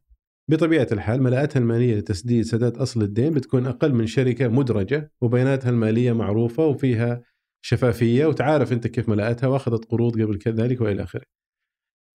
[0.50, 6.12] بطبيعة الحال ملاءتها المالية لتسديد سداد أصل الدين بتكون أقل من شركة مدرجة وبياناتها المالية
[6.12, 7.22] معروفة وفيها
[7.64, 11.24] شفافية وتعارف أنت كيف ملاءتها وأخذت قروض قبل كذلك وإلى آخره.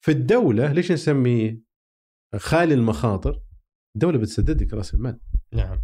[0.06, 1.62] في الدولة ليش نسميه
[2.36, 3.41] خالي المخاطر
[3.95, 5.19] الدولة بتسدد لك رأس المال
[5.54, 5.84] نعم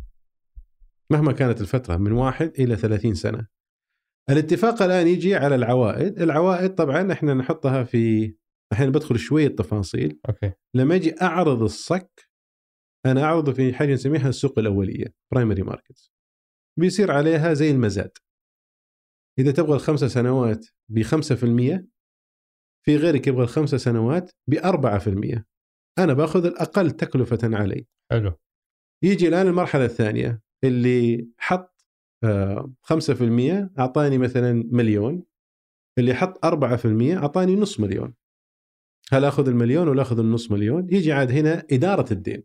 [1.12, 3.48] مهما كانت الفترة من واحد إلى 30 سنة
[4.30, 6.22] الاتفاق الآن يجي على العوائد.
[6.22, 8.34] العوائد طبعا إحنا نحطها في
[8.72, 10.52] الحين بدخل شوية تفاصيل okay.
[10.76, 12.30] لما أجي أعرض الصك
[13.06, 16.14] أنا اعرضه في حاجة نسميها السوق الأولية primary markets
[16.80, 18.12] بيصير عليها زي المزاد.
[19.40, 21.88] إذا تبغى الخمسة سنوات ب 5%
[22.86, 25.46] في غيرك يبغى الخمسة سنوات ب 4%
[26.00, 27.88] أنا باخذ الأقل تكلفة علي.
[28.12, 28.34] حلو.
[29.04, 31.79] يجي الآن المرحلة الثانية اللي حط
[32.26, 35.24] 5% أعطاني مثلا مليون
[35.98, 36.48] اللي حط 4%
[37.18, 38.14] أعطاني نص مليون
[39.12, 42.44] هل آخذ المليون ولا آخذ النص مليون؟ يجي عاد هنا إدارة الدين.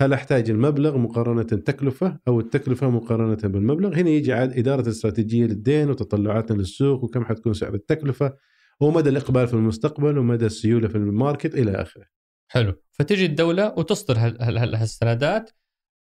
[0.00, 5.90] هل أحتاج المبلغ مقارنة تكلفة أو التكلفة مقارنة بالمبلغ؟ هنا يجي عاد إدارة استراتيجية للدين
[5.90, 8.36] وتطلعاتنا للسوق وكم حتكون سعر التكلفة
[8.80, 12.04] ومدى الإقبال في المستقبل ومدى السيولة في ال market إلى آخره.
[12.48, 15.50] حلو فتجي الدولة وتصدر هال- هال- هال- هالسندات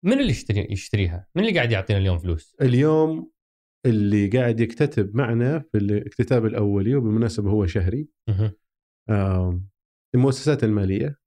[0.07, 3.31] من اللي يشتري يشتريها؟ من اللي قاعد يعطينا اليوم فلوس؟ اليوم
[3.87, 8.09] اللي قاعد يكتتب معنا في الاكتتاب الأولي وبالمناسبه هو شهري.
[9.11, 9.69] آم،
[10.15, 11.19] المؤسسات المالية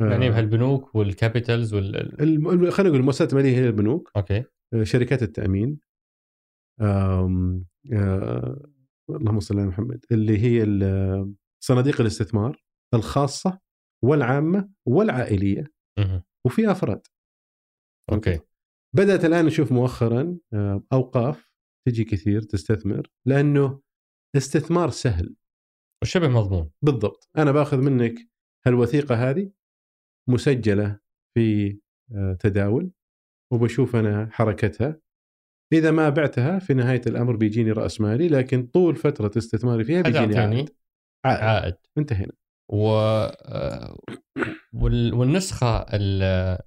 [0.00, 2.16] يعني بهالبنوك وال capitals وال
[2.72, 4.44] خلينا نقول المؤسسات المالية هي البنوك okay
[4.82, 5.78] شركات التأمين
[6.80, 8.66] آم، آه،
[9.10, 10.64] اللهم صل على محمد اللي هي
[11.64, 12.62] صناديق الاستثمار
[12.94, 13.58] الخاصة
[14.04, 15.64] والعامة والعائلية.
[16.46, 17.06] وفي أفراد
[18.14, 18.40] أوكي.
[18.96, 21.50] بدأت الآن نشوف مؤخرا آه، أوقاف
[21.88, 23.80] تجي كثير تستثمر لأنه
[24.36, 25.34] استثمار سهل.
[26.02, 26.70] وشبه مضمون.
[26.82, 27.28] بالضبط.
[27.38, 28.14] أنا باخذ منك
[28.66, 29.50] هالوثيقة هذه
[30.28, 30.98] مسجلة
[31.34, 31.78] في
[32.14, 32.90] آه، تداول
[33.52, 35.00] وبشوف أنا حركتها.
[35.72, 40.38] إذا ما بعتها في نهاية الأمر بيجيني رأس مالي لكن طول فترة استثماري فيها بيجيني
[40.38, 40.74] عائد.
[41.24, 41.40] عائد.
[41.42, 41.74] عائد.
[41.98, 42.32] انتهينا.
[42.72, 43.98] و آه،
[44.72, 46.58] وال- والنسخة ال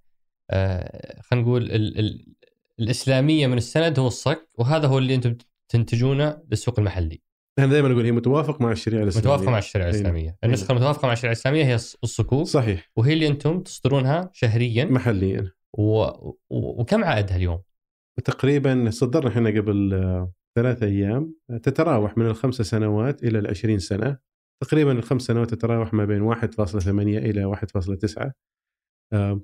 [0.51, 1.99] خلينا نقول ال...
[1.99, 2.25] ال...
[2.79, 5.35] الإسلامية من السند هو الصك وهذا هو اللي أنتم
[5.69, 7.21] تنتجونه للسوق المحلي.
[7.59, 9.29] أنا دائما أقول هي متوافق مع الشريعة الإسلامية.
[9.33, 9.95] متوافقة مع الشريعة أيوة.
[9.95, 10.37] الإسلامية.
[10.43, 12.47] النسخة المتوافقة مع الشريعة الإسلامية هي الص- الصكوك.
[12.47, 12.91] صحيح.
[12.95, 14.85] وهي اللي أنتم تصدرونها شهريا.
[14.85, 15.51] محليا.
[15.73, 16.01] و...
[16.01, 16.31] و...
[16.49, 17.61] وكم عائدها اليوم؟
[18.25, 24.17] تقريبا صدرنا إحنا قبل آه، ثلاثة أيام آه، تتراوح من الخمس سنوات إلى العشرين سنة.
[24.63, 28.33] تقريبا الخمس سنوات تتراوح ما بين 1.8 إلى 1.9 آه،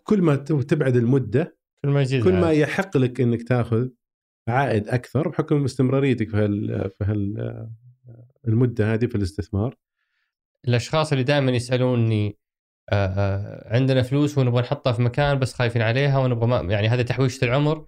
[0.04, 2.52] كل ما تبعد المدة كل ما يزيد كل ما.
[2.52, 3.90] يحق لك إنك تاخذ
[4.48, 7.72] عائد أكثر بحكم استمراريتك في هال في هال آه،
[8.48, 9.76] المدة هذه في الاستثمار.
[10.68, 12.38] الأشخاص اللي دائما يسألوني
[12.90, 17.02] آه، آه، عندنا فلوس ونبغى نحطها في مكان بس خايفين عليها ونبغى ما يعني هذا
[17.02, 17.88] تحويشة العمر.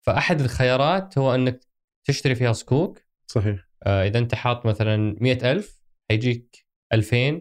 [0.00, 1.60] فأحد الخيارات هو إنك
[2.04, 3.68] تشتري فيها صكوك صحيح.
[3.82, 7.40] آه، إذا أنت حاط مثلا مئة ألف حيجيك 2000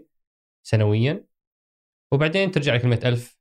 [0.64, 1.26] سنويا.
[2.12, 3.35] وبعدين ترجع لك ال ألف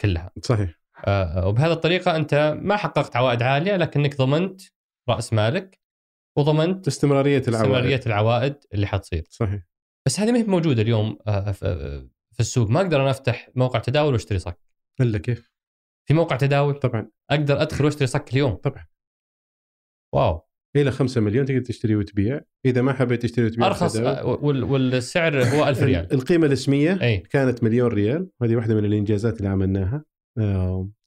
[0.00, 0.30] كلها.
[0.42, 0.80] صحيح.
[1.06, 4.60] آه، وبهذه الطريقة أنت ما حققت عوائد عالية لكنك ضمنت
[5.08, 5.80] رأس مالك
[6.36, 7.54] وضمنت استمرارية العوائد.
[7.54, 9.26] استمرارية العوائد اللي حتصير.
[9.30, 9.62] صحيح.
[10.06, 12.70] بس هذه ما هي موجودة اليوم آه، في في السوق.
[12.70, 14.58] ما أقدر أنا أفتح موقع تداول وأشتري صك.
[15.00, 15.50] إلا كيف؟
[16.08, 17.10] في موقع تداول؟ طبعا.
[17.30, 18.86] أقدر أدخل وأشتري صك اليوم؟ طبعا.
[20.14, 20.43] واو.
[20.76, 22.40] إلى 5 مليون تقدر تشتري وتبيع.
[22.66, 23.96] إذا ما حبيت تشتري وتبيع أرخص.
[23.96, 26.12] آه، وال- والسعر هو 1000 ريال.
[26.12, 27.18] القيمة الاسميه أي.
[27.18, 28.28] كانت مليون ريال.
[28.42, 30.04] هذه واحدة من الإنجازات اللي عملناها.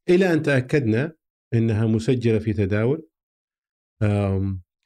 [0.10, 1.14] إلى أن تأكدنا
[1.54, 3.08] إنها مسجلة في تداول.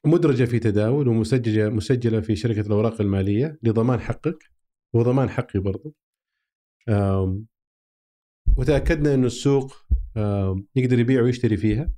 [0.06, 4.50] مدرجة في تداول ومسجلة مسجلة في شركة الأوراق المالية لضمان حقك
[4.94, 5.94] وضمان حقي برضو.
[8.56, 9.76] وتأكدنا انه السوق
[10.76, 11.92] يقدر يبيع ويشتري فيها.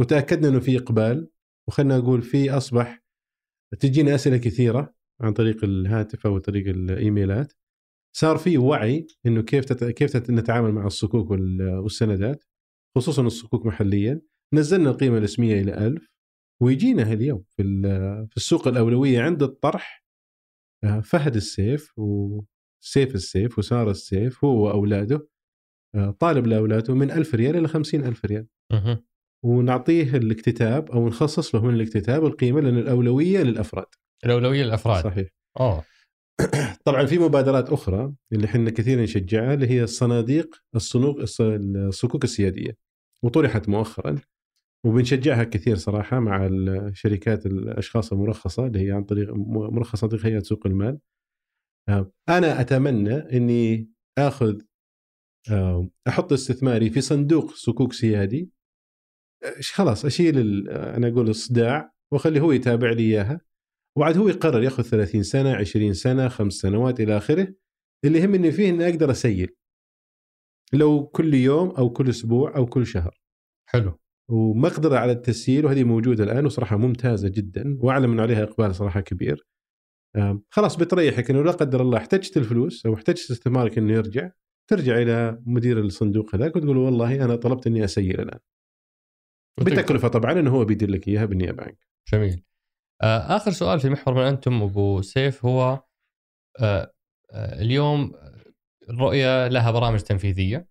[0.00, 1.28] وتأكدنا أنه في إقبال.
[1.72, 3.02] وخلنا نقول في أصبح
[3.80, 7.52] تجينا أسئلة كثيرة عن طريق الهاتف أو طريق الإيميلات.
[8.16, 9.84] صار في وعي إنه كيف تت...
[9.84, 10.30] كيف تت...
[10.30, 11.78] نتعامل مع الصكوك وال...
[11.78, 12.44] والسندات
[12.96, 14.20] خصوصا الصكوك محليا.
[14.54, 16.08] نزلنا القيمة الاسميه إلى 1000
[16.62, 17.62] ويجينا اليوم في
[18.30, 20.04] في السوق الأولية عند الطرح
[20.84, 25.28] آه، فهد السيف وسيف السيف وسارة السيف هو وأولاده
[25.94, 28.46] آه، طالب لأولاده من 1000 ريال إلى 50 ألف ريال.
[28.72, 29.04] مهم.
[29.44, 33.86] ونعطيه الاكتتاب أو نخصص له من الاكتتاب القيمة لأن الأولوية للأفراد.
[34.24, 35.04] الأولوية للأفراد.
[35.04, 35.28] صحيح.
[35.60, 35.84] اوه
[36.86, 41.40] طبعا في مبادرات أخرى اللي إحنا كثير نشجعها اللي هي الصناديق الصنوق الص-
[41.76, 42.76] الصكوك السيادية.
[43.24, 44.16] وطرحت مؤخرا
[44.86, 50.38] وبنشجعها كثير صراحة مع الشركات الأشخاص المرخصة اللي هي عن طريق مرخصة عن طريق هيئة
[50.38, 50.98] سوق المال.
[51.88, 54.60] آه، أنا أتمنى إني آخذ
[55.50, 58.50] آه، أحط استثماري في صندوق صكوك سيادي
[59.72, 63.40] خلاص أشيل ال- أنا أقول الصداع واخليه هو يتابع لي إياها.
[63.96, 67.54] وبعد هو يقرر ياخذ 30 سنة 20 سنة خمس سنوات إلى آخره.
[68.04, 69.56] اللي يهمني فيه إني أقدر أسيل.
[70.72, 73.20] لو كل يوم أو كل أسبوع أو كل شهر.
[73.68, 73.98] حلو.
[74.30, 79.46] ومقدرة على التسييل وهذه موجودة الآن وصراحة ممتازة جدا واعلم انه عليها إقبال صراحة كبير.
[80.50, 84.30] خلاص بتريحك إنه لا قدر الله احتجت الفلوس أو احتجت استثمارك إنه يرجع
[84.70, 88.38] ترجع إلى مدير الصندوق هذاك وتقول والله أنا طلبت إني أسيل الآن.
[89.60, 91.78] بتكلفة طبعا إنه هو بيدير لك إياها بالنيابه عنك
[92.12, 92.42] جميل
[93.02, 95.82] آه، آخر سؤال في محور من أنتم أبو سيف هو
[96.60, 96.92] آه،
[97.30, 98.12] آه، اليوم
[98.90, 100.66] الرؤيه لها برامج تنفيذية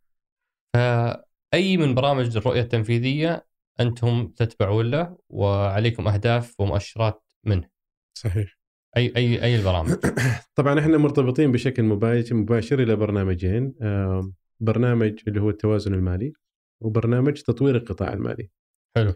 [0.73, 3.47] فأي من برامج الرؤية التنفيذية
[3.79, 7.69] أنتم تتبعون له وعليكم أهداف ومؤشرات منه.
[8.17, 8.59] صحيح.
[8.97, 9.95] أي أي أي البرامج؟
[10.55, 13.73] طبعا إحنا مرتبطين بشكل مباشر مباشر إلى برنامجين
[14.59, 16.33] برنامج اللي هو التوازن المالي
[16.81, 18.49] وبرنامج تطوير القطاع المالي.
[18.97, 19.13] حلو.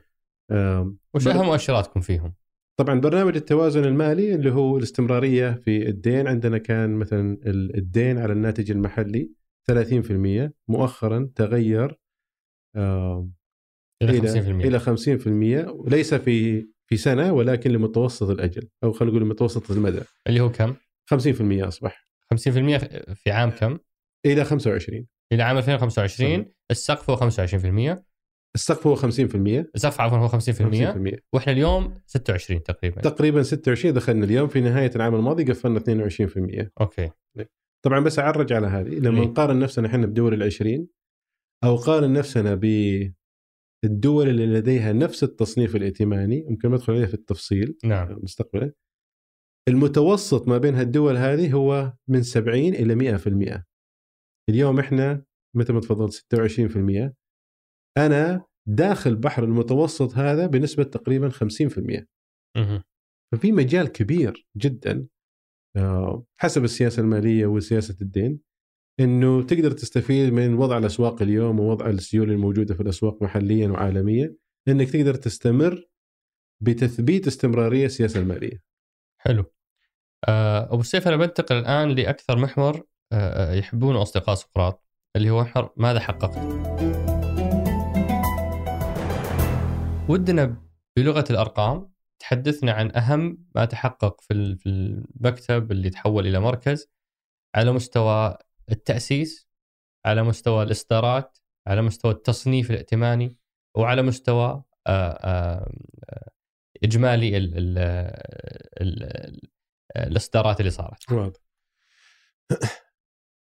[1.14, 2.34] وش أهم مؤشراتكم فيهم؟
[2.80, 6.28] طبعا برنامج التوازن المالي اللي هو الاستمرارية في الدين.
[6.28, 9.32] عندنا كان مثلا الدين على الناتج المحلي
[9.72, 12.00] 30% مؤخرا تغير
[14.02, 19.72] إلى 50% إلى 50% وليس في في سنة ولكن لمتوسط الأجل أو خلينا نقول لمتوسط
[19.72, 20.02] المدى.
[20.28, 20.76] اللي هو كم؟
[21.14, 22.08] 50% أصبح.
[22.34, 22.38] 50%
[23.14, 23.78] في عام كم؟
[24.26, 28.04] إلى 25 إلى عام 2025 السقف هو 25%
[28.56, 29.06] السقف هو 50%
[29.76, 33.02] السقف عفوا هو 50%, 50% وإحنا اليوم 26 تقريبا.
[33.02, 37.12] تقريبا 26 دخلنا اليوم في نهاية العام الماضي قفلنا 22% أوكي.
[37.86, 40.88] طبعا بس أعرج على هذه لما إيه؟ نقارن نفسنا إحنا بدول العشرين
[41.64, 47.78] أو قارن نفسنا بالدول اللي لديها نفس التصنيف الائتماني ممكن ندخل عليها في التفصيل.
[47.84, 48.20] نعم.
[48.24, 48.72] مستقبلا
[49.68, 53.64] المتوسط ما بين هالدول هذه هو من 70 إلى 100%
[54.50, 55.24] اليوم إحنا
[55.56, 57.14] مثل ما تفضلت 26%
[57.98, 62.06] أنا داخل بحر المتوسط هذا بنسبة تقريبا 50%
[63.32, 65.08] ففي مجال كبير جدا
[65.78, 68.40] آه، حسب السياسة المالية وسياسة الدين
[69.00, 74.36] إنه تقدر تستفيد من وضع الأسواق اليوم ووضع السيولة الموجودة في الأسواق محليا وعالميا
[74.68, 75.86] إنك تقدر تستمر
[76.62, 78.64] بتثبيت استمرارية السياسة المالية.
[79.22, 79.46] حلو.
[80.28, 85.74] آه، أبو سيف أنا بنتقل الآن لأكثر محور آه، يحبونه أصدقاء سقراط اللي هو محور
[85.78, 86.38] ماذا حققت؟
[90.10, 90.62] ودنا
[90.98, 94.34] بلغة الأرقام تحدثنا عن أهم ما تحقق في
[94.66, 96.92] المكتب اللي تحول إلى مركز
[97.56, 98.38] على مستوى
[98.72, 99.48] التأسيس
[100.06, 101.38] على مستوى الإصدارات
[101.68, 103.38] على مستوى التصنيف الائتماني
[103.78, 105.72] وعلى مستوى آه، آه،
[106.84, 107.78] إجمالي ال ال
[108.82, 109.40] ال
[109.96, 111.12] الإصدارات اللي صارت.
[111.12, 111.40] واضح.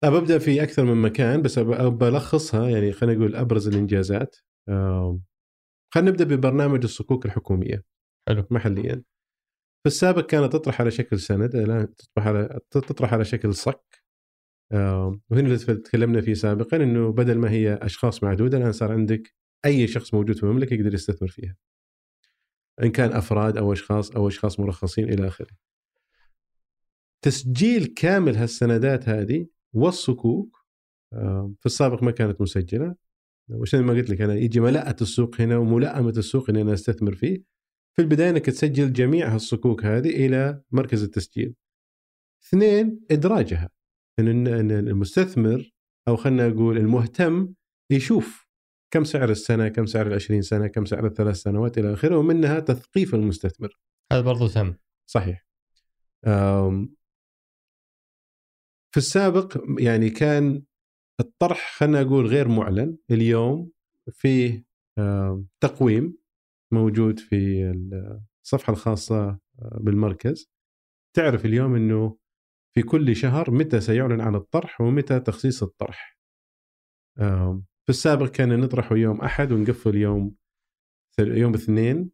[0.03, 4.35] ببدا في أكثر من مكان بس بلخصها يعني خلينا نقول أبرز الإنجازات.
[5.93, 7.83] خلينا نبدأ ببرنامج الصكوك الحكومية.
[8.27, 9.03] حلو محليا
[9.83, 14.03] في السابق كانت تطرح على شكل سند الآن تطرح على تطرح على شكل صك
[14.71, 19.33] وهنا اللي تكلمنا فيه سابقا إنه بدل ما هي أشخاص معدودة الآن صار عندك
[19.65, 21.55] أي شخص موجود في المملكة يقدر يستثمر فيها.
[22.83, 25.51] إن كان أفراد أو أشخاص أو أشخاص مرخصين إلى آخره.
[27.21, 30.65] تسجيل كامل هالسندات هذه والصكوك
[31.59, 32.95] في السابق ما كانت مسجلة
[33.49, 37.43] وعشان ما قلت لك أنا يجي ملاءه السوق هنا وملائمه السوق اني أنا أستثمر فيه
[37.95, 41.55] في البداية أنك تسجل جميع هالصكوك هذه إلى مركز التسجيل.
[42.43, 43.69] اثنين إدراجها
[44.19, 45.71] إن المستثمر
[46.07, 47.53] أو خلينا نقول المهتم
[47.91, 48.47] يشوف
[48.91, 52.59] كم سعر السنة، كم سعر ال 20 سنة، كم سعر الثلاث سنوات إلى آخره ومنها
[52.59, 53.79] تثقيف المستثمر.
[54.11, 54.73] هذا برضو تم.
[55.05, 55.47] صحيح.
[58.91, 60.63] في السابق يعني كان
[61.19, 62.97] الطرح خلينا نقول غير معلن.
[63.11, 63.71] اليوم
[64.11, 64.63] في
[65.63, 66.17] تقويم
[66.73, 67.71] موجود في
[68.43, 69.39] الصفحة الخاصة
[69.77, 70.51] بالمركز.
[71.15, 72.17] تعرف اليوم إنه
[72.75, 76.19] في كل شهر متى سيعلن عن الطرح ومتى تخصيص الطرح.
[77.85, 80.35] في السابق كان نطرحه يوم أحد ونقفل يوم
[81.19, 82.11] يوم اثنين.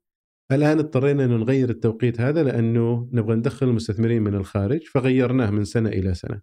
[0.52, 5.90] الآن اضطرينا إنه نغير التوقيت هذا لأنه نبغى ندخل المستثمرين من الخارج فغيرناه من سنة
[5.90, 6.42] إلى سنة.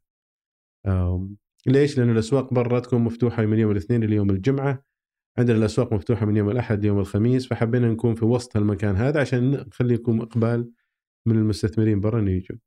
[1.66, 4.84] ليش؟ لأنه الأسواق برا تكون مفتوحة من يوم الاثنين إلى يوم الجمعة
[5.38, 9.50] عندنا الأسواق مفتوحة من يوم الأحد ليوم الخميس فحبينا نكون في وسط المكان هذا عشان
[9.50, 10.70] نخلي يكون إقبال
[11.26, 12.58] من المستثمرين برا إنه يجوا.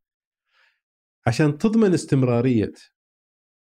[1.28, 2.74] عشان تضمن استمرارية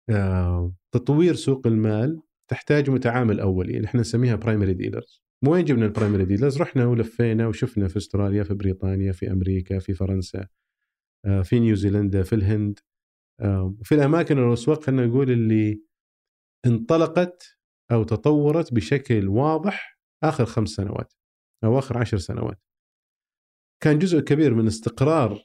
[0.09, 5.24] آه، تطوير سوق المال تحتاج متعامل أولي اللي إحنا نسميها primary dealers.
[5.47, 9.93] وين جبنا ال primary dealers؟ رحنا ولفينا وشفنا في أستراليا في بريطانيا في أمريكا في
[9.93, 10.47] فرنسا
[11.26, 12.80] آه، في نيوزيلندا في الهند
[13.84, 15.84] في الأماكن والاسواق خلينا نقول اللي
[16.66, 17.58] انطلقت
[17.92, 21.14] أو تطورت بشكل واضح آخر خمس سنوات
[21.64, 22.62] أو آخر عشر سنوات.
[23.84, 25.44] كان جزء كبير من استقرار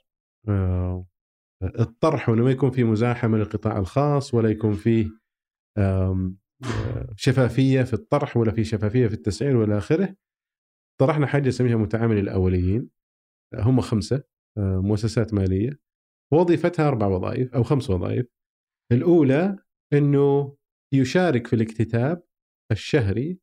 [1.62, 5.10] الطرح وإنه ما يكون في مزاحمة للقطاع الخاص ولا يكون فيه
[7.16, 10.16] شفافية في الطرح ولا في شفافية في التسعير وإلى آخره.
[11.00, 12.90] طرحنا حاجة نسميها متعامل الأوليين.
[13.54, 14.22] هم خمسة
[14.58, 15.85] مؤسسات مالية.
[16.32, 18.26] وظيفتها أربع وظائف أو خمس وظائف
[18.92, 19.58] الأولى
[19.92, 20.56] إنه
[20.92, 22.22] يشارك في الاكتتاب
[22.70, 23.38] الشهري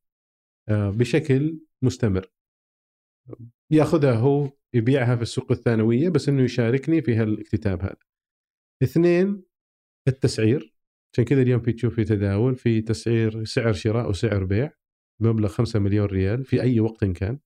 [0.69, 2.31] بشكل مستمر
[3.71, 7.95] يأخذها هو يبيعها في السوق الثانوية بس إنه يشاركني في هالاكتتاب هذا.
[8.83, 9.43] اثنين
[10.07, 10.73] التسعير
[11.13, 14.71] عشان كذا اليوم في تشوف في تداول في تسعير سعر شراء وسعر بيع
[15.21, 17.39] بمبلغ 5 مليون ريال في أي وقت كان.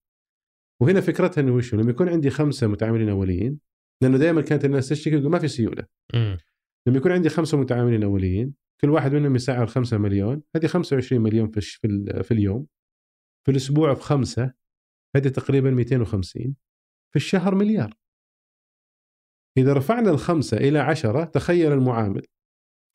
[0.82, 3.60] وهنا فكرتها إنه وش لما يكون عندي خمسة متعاملين أوليين
[4.02, 5.86] لأنه دائما كانت الناس تشتكي ما في سيولة.
[6.14, 6.38] م.
[6.88, 11.52] لما يكون عندي خمسة متعاملين أوليين كل واحد منهم يسعر 5 مليون هذه 25 مليون
[11.52, 11.62] في
[12.24, 12.68] في اليوم
[13.46, 14.54] في الأسبوع في خمسه
[15.16, 16.56] هذه تقريبا 250
[17.12, 17.94] في الشهر مليار
[19.58, 22.22] إذا رفعنا الخمسة إلى عشرة تخيل المعامل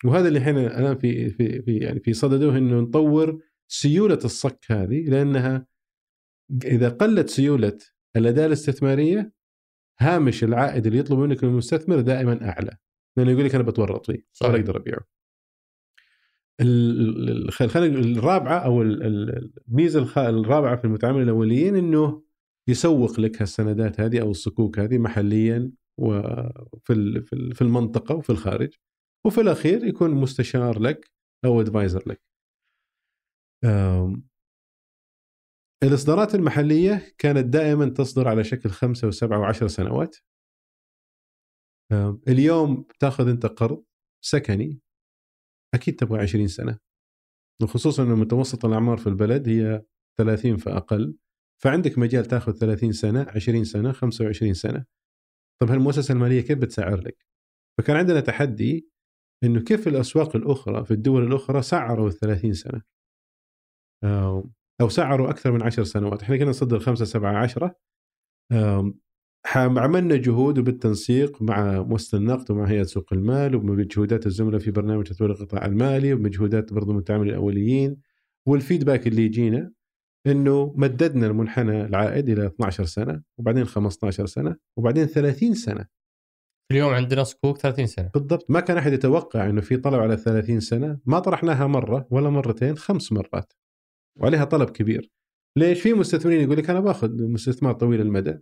[0.05, 5.05] وهذا اللي إحنا الآن في في في يعني في صدده إنه نطور سيولة الصك هذه
[5.09, 5.66] لأنها
[6.64, 7.78] إذا قلت سيولة
[8.16, 9.32] الأداة الاستثمارية
[10.03, 12.76] هامش العائد اللي يطلب منك المستثمر دائما أعلى
[13.16, 15.07] لأنه يقول لك أنا بتورط فيه ولا أقدر أبيعه.
[16.61, 22.22] الرابعة أو الميزة الرابعة في المتعامل الأوليين إنه
[22.68, 27.20] يسوق لك هالسندات هذه أو الصكوك هذه محليا وفي
[27.55, 28.74] في المنطقة وفي الخارج
[29.26, 31.11] وفي الأخير يكون مستشار لك
[31.44, 32.22] أو ادفايزر لك.
[35.83, 40.16] الإصدارات المحلية كانت دائما تصدر على شكل خمسة وسبعة وعشر سنوات.
[42.28, 43.85] اليوم تأخذ أنت قرض
[44.24, 44.80] سكني
[45.74, 46.78] أكيد تبغى 20 سنة
[47.62, 49.85] وخصوصا إنه متوسط الأعمار في البلد هي
[50.18, 51.16] 30 فأقل
[51.62, 54.85] فعندك مجال تأخذ 30 سنة 20 سنة 25 سنة
[55.62, 57.26] طب هالمؤسسه المالية كيف بتسعر لك؟
[57.78, 58.89] فكان عندنا تحدي
[59.45, 62.83] إنه كيف الأسواق الأخرى في الدول الأخرى سعروا ال 30 سنه
[64.81, 66.23] أو سعروا أكثر من 10 سنوات.
[66.23, 67.77] إحنا كنا نصدر 5 7 10
[69.57, 75.31] عملنا جهود وبالتنسيق مع مؤسسة النقد ومع هيئة سوق المال وبمجهودات الزملاء في برنامج تطوير
[75.31, 77.97] القطاع المالي وبمجهودات برضو المتعامل الأوليين.
[78.49, 79.73] والفيدباك اللي يجينا
[80.27, 85.87] إنه مددنا المنحنى العائد إلى 12 سنة وبعدين 15 سنة وبعدين 30 سنة.
[86.70, 88.11] اليوم عندنا صكوك 30 سنة.
[88.14, 88.51] بالضبط.
[88.51, 90.99] ما كان أحد يتوقع إنه في طلب على 30 سنة.
[91.07, 93.53] ما طرحناها مرة ولا مرتين خمس مرات.
[94.21, 95.11] وعليها طلب كبير.
[95.57, 98.39] ليش؟ في مستثمرين يقول لك أنا باخذ مستثمر طويل المدى.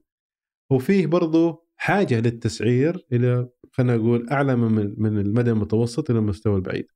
[0.72, 6.86] وفيه برضو حاجة للتسعير إلى خلينا نقول أعلى من من المدى المتوسط إلى المستوى البعيد.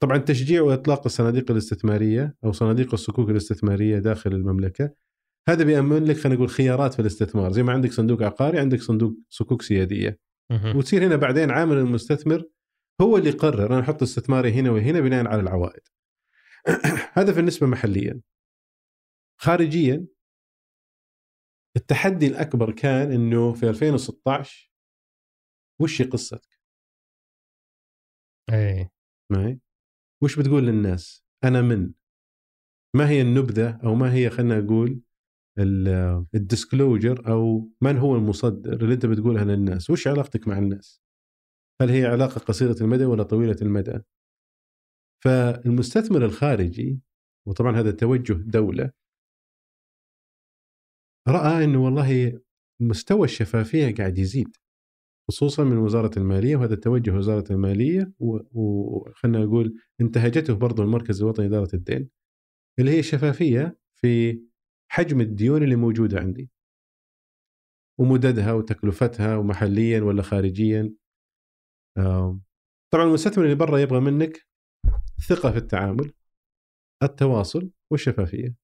[0.00, 4.94] طبعا تشجيع وإطلاق الصناديق الاستثمارية أو صناديق الصكوك الاستثمارية داخل المملكة.
[5.48, 7.52] هذا بيأمن لك خلينا نقول خيارات في الاستثمار.
[7.52, 10.18] زي ما عندك صندوق عقاري عندك صندوق صكوك سيادية.
[10.76, 12.44] وتصير هنا بعدين عامل المستثمر
[13.00, 15.82] هو اللي يقرر أنا أحط استثماري هنا وهنا بناء على العوائد.
[17.18, 18.20] هذا بالنسبة محليا
[19.40, 20.06] خارجيا
[21.76, 24.72] التحدي الأكبر كان إنه في 2016
[25.80, 26.58] وش قصتك؟
[28.52, 28.92] إيه
[29.32, 29.60] معي؟
[30.22, 31.92] وش بتقول للناس؟ أنا من
[32.96, 35.00] ما هي النبذة أو ما هي خلينا نقول
[36.34, 41.02] الديسكلوجر أو من هو المصدر اللي أنت بتقولها للناس؟ وش علاقتك مع الناس؟
[41.82, 44.02] هل هي علاقة قصيرة المدى ولا طويلة المدى؟
[45.24, 47.00] فالمستثمر الخارجي
[47.46, 48.90] وطبعا هذا توجه دولة
[51.28, 52.40] رأى إنه والله
[52.80, 54.56] مستوى الشفافية قاعد يزيد
[55.28, 61.76] خصوصا من وزارة المالية وهذا توجه وزارة المالية وخلنا نقول انتهجته برضو المركز الوطني لإدارة
[61.76, 62.10] الدين
[62.78, 64.40] اللي هي الشفافية في
[64.92, 66.50] حجم الديون اللي موجودة عندي
[68.00, 70.94] ومددها وتكلفتها ومحليا ولا خارجيا.
[72.92, 74.47] طبعا المستثمر اللي برا يبغى منك
[75.26, 76.12] ثقة في التعامل
[77.02, 78.56] التواصل والشفافية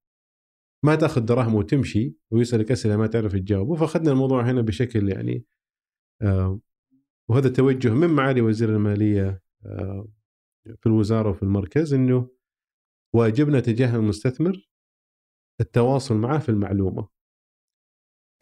[0.85, 5.45] ما تأخذ دراهم وتمشي ويسألك أسئلة ما تعرف تجاوبه فأخذنا الموضوع هنا بشكل يعني
[6.23, 6.61] آه
[7.31, 10.09] وهذا توجه من معالي وزير المالية آه
[10.81, 12.31] في الوزارة وفي المركز إنه
[13.15, 14.69] واجبنا تجاه المستثمر
[15.61, 17.09] التواصل معه في المعلومة.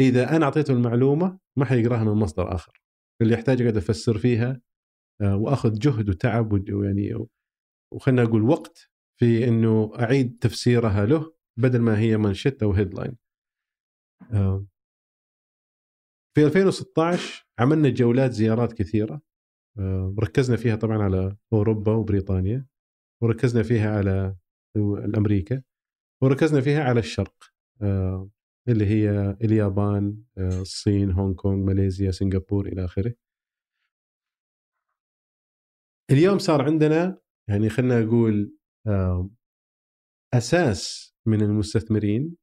[0.00, 2.82] إذا أنا أعطيته المعلومة ما حيقرأها من مصدر آخر.
[3.22, 4.60] اللي يحتاج اقعد أفسر فيها
[5.20, 7.26] آه وأخذ جهد وتعب ويعني
[7.93, 8.90] وخلنا أقول وقت
[9.20, 13.16] في إنه أعيد تفسيرها له بدل ما هي منشط أو هيدلاين
[16.34, 19.22] في 2016 عملنا جولات زيارات كثيرة.
[20.18, 22.66] ركزنا فيها طبعا على أوروبا وبريطانيا
[23.22, 24.36] وركزنا فيها على
[24.76, 25.62] الأمريكا
[26.22, 27.53] وركزنا فيها على الشرق
[28.68, 33.14] اللي هي اليابان آه، الصين هونغ كونغ ماليزيا سنغافور إلى آخره.
[36.11, 37.18] اليوم صار عندنا
[37.53, 38.57] يعني خلينا نقول
[40.34, 42.36] أساس من المستثمرين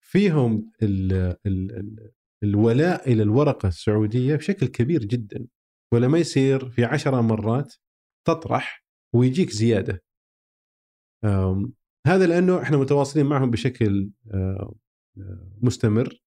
[0.00, 1.12] فيهم ال
[1.46, 2.12] ال
[2.42, 5.46] الولاء إلى الورقة السعودية بشكل كبير جدا
[5.92, 7.74] ولا ما يصير في عشرة مرات
[8.26, 8.84] تطرح
[9.14, 10.02] ويجيك زيادة.
[12.06, 14.10] هذا لأنه إحنا متواصلين معهم بشكل
[15.62, 16.22] مستمر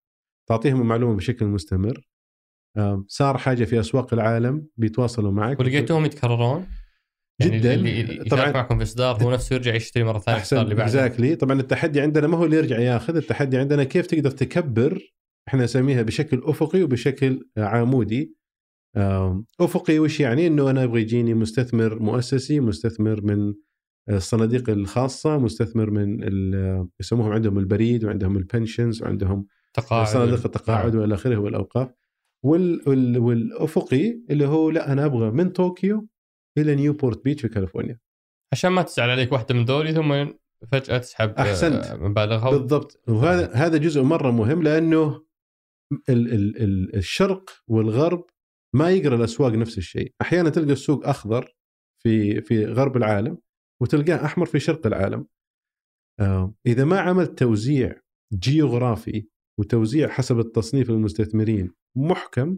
[0.49, 2.07] تعطيهم المعلومة بشكل مستمر.
[3.07, 5.59] صار حاجة في أسواق العالم بيتواصلوا معك.
[5.59, 6.65] ولقيتوهم يتكررون؟
[7.39, 7.73] يعني جدا.
[7.73, 8.51] اللي طبعا.
[8.51, 10.57] معكم في إصدار هو نفسه يرجع يشتري مرة ثانية أحسن.
[10.57, 10.83] اللي بعده.
[10.83, 15.13] اكزاكتلي طبعا التحدي عندنا ما هو اللي يرجع ياخذ التحدي عندنا كيف تقدر تكبر
[15.47, 18.35] إحنا نسميها بشكل أفقي وبشكل عمودي.
[19.59, 23.53] أفقي وش يعني؟ إنه أنا أبغى يجيني مستثمر مؤسسي مستثمر من
[24.09, 26.19] الصناديق الخاصة مستثمر من
[26.99, 30.07] يسموهم عندهم البريد وعندهم البنشنز وعندهم تقاعد.
[30.07, 31.01] صناديق التقاعد نعم.
[31.01, 31.89] وإلى آخره والأوقاف.
[32.45, 36.07] وال وال والأفقي اللي هو لا أنا أبغى من طوكيو
[36.57, 37.99] إلى نيوبورت بيتش في كاليفورنيا.
[38.53, 40.25] عشان ما تزعل عليك واحدة من ذولي ثم
[40.71, 41.97] فجأة تسحب أحسنت.
[41.99, 43.01] مبالغها بالضبط.
[43.07, 45.25] وهذا هذا جزء مرة مهم لأنه
[46.09, 48.25] ال ال ال الشرق والغرب
[48.75, 50.13] ما يقرأ الأسواق نفس الشيء.
[50.21, 51.55] أحيانا تلقى السوق أخضر
[52.03, 53.37] في في غرب العالم
[53.81, 55.27] وتلقاه أحمر في شرق العالم.
[56.19, 58.01] آه، إذا ما عملت توزيع
[58.33, 59.27] geography
[59.59, 62.57] وتوزيع حسب التصنيف المستثمرين محكم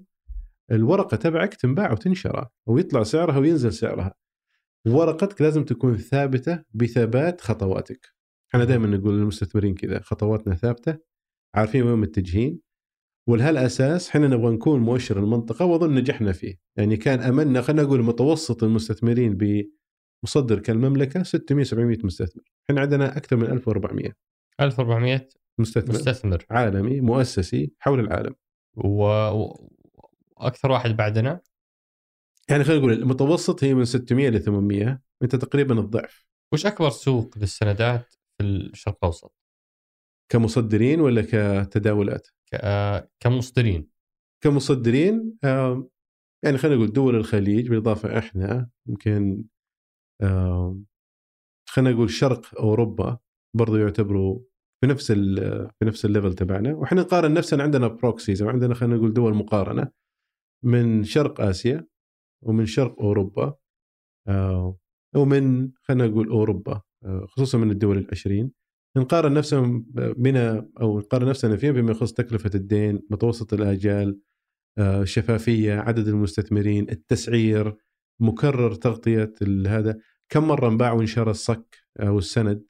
[0.71, 4.13] الورقة تبعك تنباع وتنشر ويطلع سعرها وينزل سعرها.
[4.87, 8.13] ورقتك لازم تكون ثابتة بثبات خطواتك.
[8.49, 10.97] إحنا دائما نقول للمستثمرين كذا خطواتنا ثابتة
[11.55, 12.59] عارفين وين متجهين
[13.27, 16.55] ولهالأساس إحنا نبغى نكون مؤشر المنطقة وأظن نجحنا فيه.
[16.75, 22.43] يعني كان أملنا خلينا نقول متوسط المستثمرين بمصدر كالمملكة 600 700 مستثمر.
[22.69, 24.11] إحنا عندنا أكثر من 1400
[24.59, 25.27] 1400
[25.59, 25.95] مستثمر.
[25.95, 26.45] مستثمر.
[26.49, 28.35] عالمي مؤسسي حول العالم.
[28.77, 31.41] وأكثر واحد بعدنا
[32.49, 37.37] يعني خلينا نقول المتوسط هي من 600 ل 800 أنت تقريبا الضعف وش أكبر سوق
[37.37, 39.33] للسندات في الشرق الأوسط؟
[40.31, 42.55] كمصدرين ولا كتداولات؟ ك...
[43.19, 43.87] كمصدرين
[44.43, 45.37] كمصدرين
[46.43, 49.43] يعني خلينا نقول دول الخليج بالإضافة إحنا يمكن
[51.69, 53.17] خلينا نقول شرق أوروبا
[53.53, 54.39] برضو يعتبروا
[54.81, 56.73] في نفس في نفس ال level تبعنا.
[56.73, 59.91] وإحنا نقارن نفسنا عندنا proxies أو عندنا خلينا نقول دول مقارنة
[60.63, 61.87] من شرق آسيا
[62.43, 63.55] ومن شرق أوروبا
[64.27, 64.77] آه،
[65.15, 68.51] ومن خلينا نقول أوروبا آه، خصوصا من الدول العشرين.
[68.97, 74.19] نقارن نفسنا بنا أو نقارن نفسنا فيها بما يخص تكلفة الدين متوسط الآجال
[74.79, 77.75] الشفافيه آه، عدد المستثمرين التسعير
[78.21, 79.33] مكرر تغطية
[79.67, 79.97] هذا
[80.29, 82.63] كم مرة انباع وانشرى الصك أو السند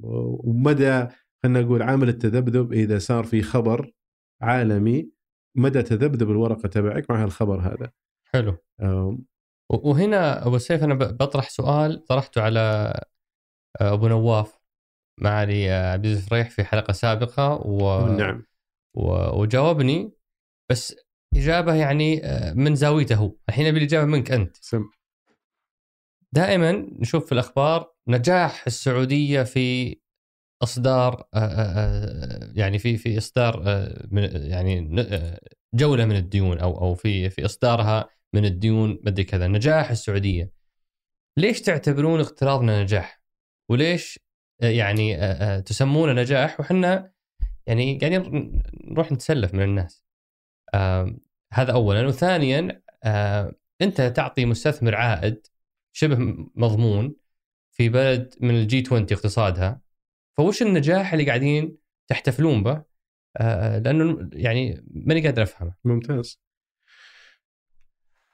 [0.00, 1.06] ومدى
[1.42, 3.92] خلينا نقول عامل التذبذب إذا صار في خبر
[4.42, 5.10] عالمي
[5.56, 7.90] مدى تذبذب الورقة تبعك مع هالخبر هذا.
[8.32, 8.56] حلو.
[9.70, 12.60] وهنا أبو سيف أنا بطرح سؤال طرحته على
[13.80, 14.60] آه، أبو نواف
[15.20, 18.06] معالي آه، عبد العزيز فريح في حلقة سابقة و...
[18.06, 18.46] نعم.
[18.96, 19.40] و...
[19.40, 20.12] وجاوبني
[20.70, 20.96] بس
[21.36, 24.56] إجابة يعني آه، من زاويته الحين أبي الإجابة منك أنت.
[24.56, 24.84] سم.
[26.34, 29.96] دائما نشوف في الأخبار نجاح السعودية في
[30.62, 31.28] إصدار
[32.54, 33.62] يعني في في إصدار
[34.34, 34.88] يعني
[35.74, 40.52] جولة من الديون أو أو في في إصدارها من الديون مدري كذا نجاح السعودية.
[41.36, 43.22] ليش تعتبرون اقتراضنا نجاح؟
[43.70, 44.20] وليش
[44.62, 47.12] آه، يعني آه، آه، تسمونه نجاح؟ وحنا
[47.66, 50.04] يعني قاعدين نروح نتسلف من الناس.
[51.52, 52.06] هذا اولا.
[52.06, 52.82] وثانيا
[53.82, 55.46] أنت تعطي مستثمر عائد
[55.96, 56.16] شبه
[56.54, 57.16] مضمون
[57.70, 59.80] في بلد من الجي 20 اقتصادها.
[60.36, 61.78] فوش النجاح اللي قاعدين
[62.08, 62.84] تحتفلون به؟
[63.84, 65.74] لأنه يعني ماني قادر أفهمه.
[65.84, 66.40] ممتاز.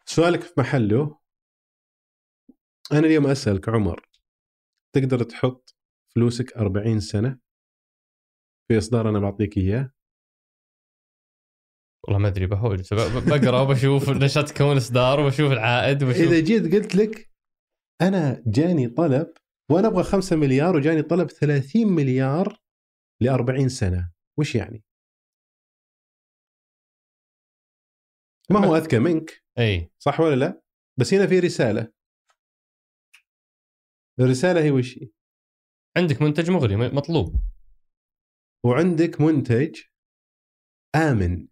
[0.07, 1.19] سؤالك في محله.
[2.93, 4.09] أنا اليوم أسألك عمر
[4.93, 5.77] تقدر تحط
[6.15, 7.39] فلوسك 40 سنة
[8.69, 9.93] في إصدار أنا بعطيك إياه؟
[12.05, 12.83] والله ما أدري بحاول
[13.27, 17.30] بقرأ وبشوف نشاط كون إصدار وبشوف العائد وبشوف إذا جيت قلت لك
[18.03, 19.35] أنا جاني طلب
[19.71, 22.61] وأنا أبغى 5 مليار وجاني طلب 30 مليار
[23.21, 24.13] ل 40 سنة.
[24.39, 24.85] وش يعني؟
[28.51, 29.91] ما هو أذكى منك؟ أي.
[29.99, 30.63] صح ولا لا؟
[31.01, 31.93] بس هنا في رسالة.
[34.21, 35.09] الرسالة هي وش هي؟
[35.97, 37.41] عندك منتج مغري مطلوب.
[38.65, 39.81] وعندك منتج
[40.95, 41.49] آمن.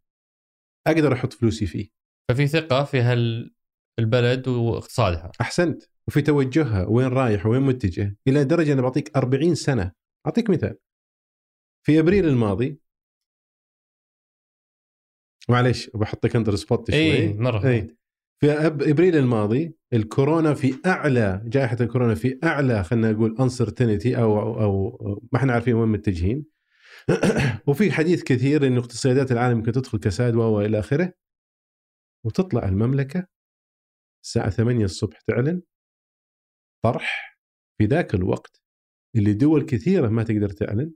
[0.87, 1.89] أقدر أحط فلوسي فيه.
[2.31, 5.33] ففي ثقة في هالبلد وإقتصادها.
[5.41, 5.83] أحسنت.
[6.09, 9.93] وفي توجهها وين رايح وين متجه إلى درجة أنا بعطيك 40 سنة.
[10.27, 10.79] أعطيك مثال.
[11.87, 12.81] في أبريل الماضي
[15.49, 17.13] معليش بحطك under spot شوي.
[17.15, 17.69] اي مرة.
[17.69, 17.97] اي
[18.41, 24.39] في أب- أبريل الماضي الكورونا في أعلى جائحة الكورونا في أعلى خلينا نقول انسرتينتي أو
[24.41, 26.45] أو, أو ما إحنا عارفين وين متجهين.
[27.69, 31.13] وفي حديث كثير انه اقتصاديات العالم ممكن تدخل كساد و إلى آخره
[32.25, 33.27] وتطلع المملكة
[34.25, 35.63] الساعة 8 الصبح تعلن.
[36.85, 37.39] طرح
[37.79, 38.63] في ذاك الوقت
[39.17, 40.95] اللي دول كثيرة ما تقدر تعلن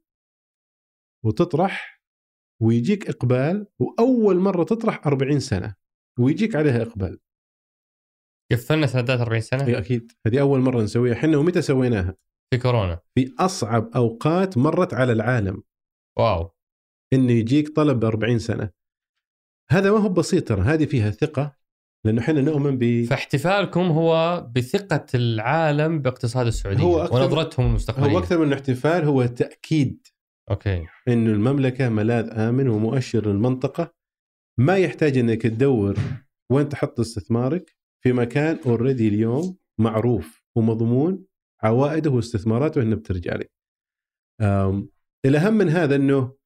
[1.24, 2.02] وتطرح
[2.62, 5.74] ويجيك إقبال وأول مرة تطرح 40 سنة
[6.18, 7.20] ويجيك عليها إقبال.
[8.52, 10.12] قفلنا سندات 40 سنة؟ إي أكيد.
[10.26, 11.14] هذه أول مرة نسويها.
[11.14, 12.16] إحنا ومتى سويناها؟
[12.52, 13.00] في كورونا.
[13.14, 15.62] في أصعب أوقات مرت على العالم.
[16.18, 16.50] واو.
[17.12, 18.70] انه يجيك طلب ب 40 سنة.
[19.70, 20.60] هذا ما هو بسيط ترى.
[20.60, 21.56] هذه فيها ثقة.
[22.06, 28.18] لأنه إحنا نؤمن ب فاحتفالكم هو بثقة العالم باقتصاد السعودية هو أكثر- ونظرتهم المستقبليه هو
[28.18, 30.06] أكثر من احتفال هو تأكيد
[30.50, 30.86] okay.
[31.08, 33.94] انه المملكة ملاذ آمن ومؤشر للمنطقه
[34.58, 35.96] ما يحتاج إنك تدور
[36.52, 37.76] وين تحط استثمارك.
[38.04, 41.24] في مكان already اليوم معروف ومضمون
[41.62, 43.52] عوائده واستثماراته انه بترجع لك.
[45.24, 46.36] الأهم من هذا إنه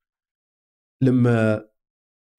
[1.02, 1.68] لما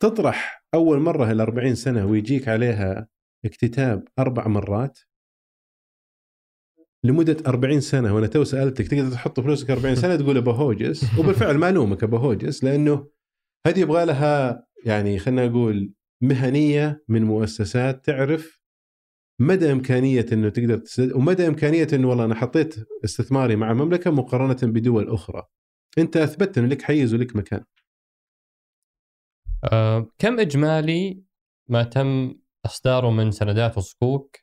[0.02, 3.08] تطرح أول مرة ال 40 سنه ويجيك عليها
[3.46, 5.00] اكتتاب أربع مرات
[7.04, 11.58] لمدة 40 سنة وأنا تو سألتك تقدر تحط فلوسك 40 سنة تقول أبو هوجس وبالفعل
[11.58, 13.08] ما الومك أبو هوجس لأنه
[13.68, 18.62] هذه يبغى لها يعني خلينا نقول مهنية من مؤسسات تعرف
[19.42, 24.58] مدى إمكانية إنه تقدر تسد ومدى إمكانية إنه والله أنا حطيت استثماري مع المملكة مقارنة
[24.64, 25.44] بدول أخرى.
[25.98, 27.64] أنت أثبتت إنه لك حيز ولك مكان.
[29.64, 31.24] آه كم إجمالي
[31.70, 32.36] ما تم
[32.66, 34.38] إصداره من سندات وصكوك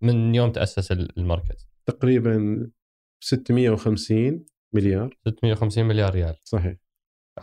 [0.00, 2.70] من يوم تأسس المركز؟ تقريبا
[3.20, 5.18] 650 مليار.
[5.26, 6.36] 650 مليار ريال.
[6.44, 6.76] صحيح.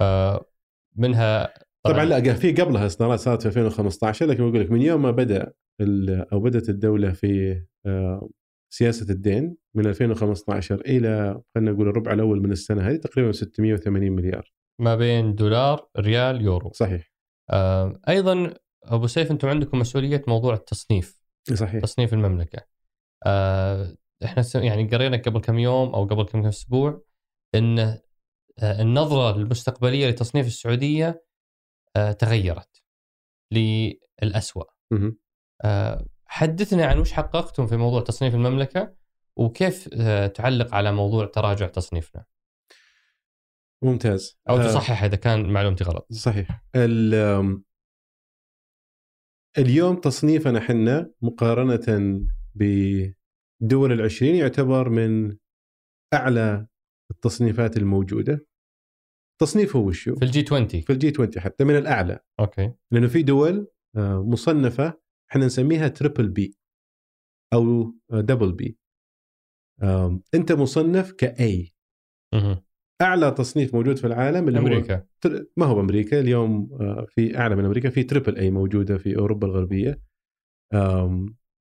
[0.02, 0.45] آه
[0.95, 5.12] منها طبعا لا في قبلها اصدارات صارت في 2015 لكن بقول لك من يوم ما
[5.12, 5.54] بدأ
[6.34, 8.30] أو بدأت الدولة في آه،
[8.74, 14.52] سياسة الدين من 2015 إلى خلينا نقول الربع الأول من السنة هذه تقريبا 680 مليار.
[14.80, 16.71] ما بين دولار ريال يورو.
[16.73, 17.11] صحيح.
[17.49, 18.53] آه أيضا
[18.84, 21.19] أبو سيف أنتم عندكم مسؤولية موضوع التصنيف.
[21.53, 21.82] صحيح.
[21.82, 22.61] تصنيف المملكة.
[23.25, 27.01] آه إحنا يعني قرينا قبل كم يوم أو قبل كم أسبوع
[27.55, 28.01] إن آه
[28.82, 31.23] النظرة المستقبلية لتصنيف السعودية
[31.95, 32.84] آه تغيرت
[33.51, 34.63] للأسوأ.
[34.91, 35.17] مهم.
[35.61, 38.95] آه حدثنا عن وش حققتم في موضوع تصنيف المملكة
[39.36, 42.25] وكيف آه تعلق على موضوع تراجع تصنيفنا.
[43.84, 44.39] ممتاز.
[44.49, 46.07] أو آه، تصحح إذا كان معلومتي غلط.
[46.11, 46.63] صحيح.
[49.57, 52.19] اليوم تصنيفنا حنا مقارنة
[52.55, 55.38] بدول العشرين يعتبر من
[56.13, 56.67] أعلى
[57.11, 58.45] التصنيفات الموجودة.
[59.41, 62.19] تصنيف هو؟ وشو في الجي 20 في الجي 20 حتى من الأعلى.
[62.39, 62.74] okay.
[62.91, 63.67] لأنه في دول
[63.97, 64.99] آه، مصنفة
[65.32, 66.55] إحنا نسميها triple B
[67.53, 68.78] أو double B
[70.34, 71.74] أنت مصنف ك A
[73.02, 73.08] مه.
[73.08, 75.06] أعلى تصنيف موجود في العالم اللي هو أمريكا.
[75.22, 79.16] تر- ما هو أمريكا اليوم آه، في أعلى من أمريكا في triple A موجودة في
[79.18, 80.02] أوروبا الغربية.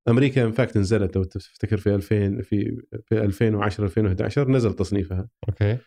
[0.09, 5.28] أمريكا in fact نزلت لو تفتكر في 2000 في في 2010 2011 نزل تصنيفها.
[5.49, 5.78] okay.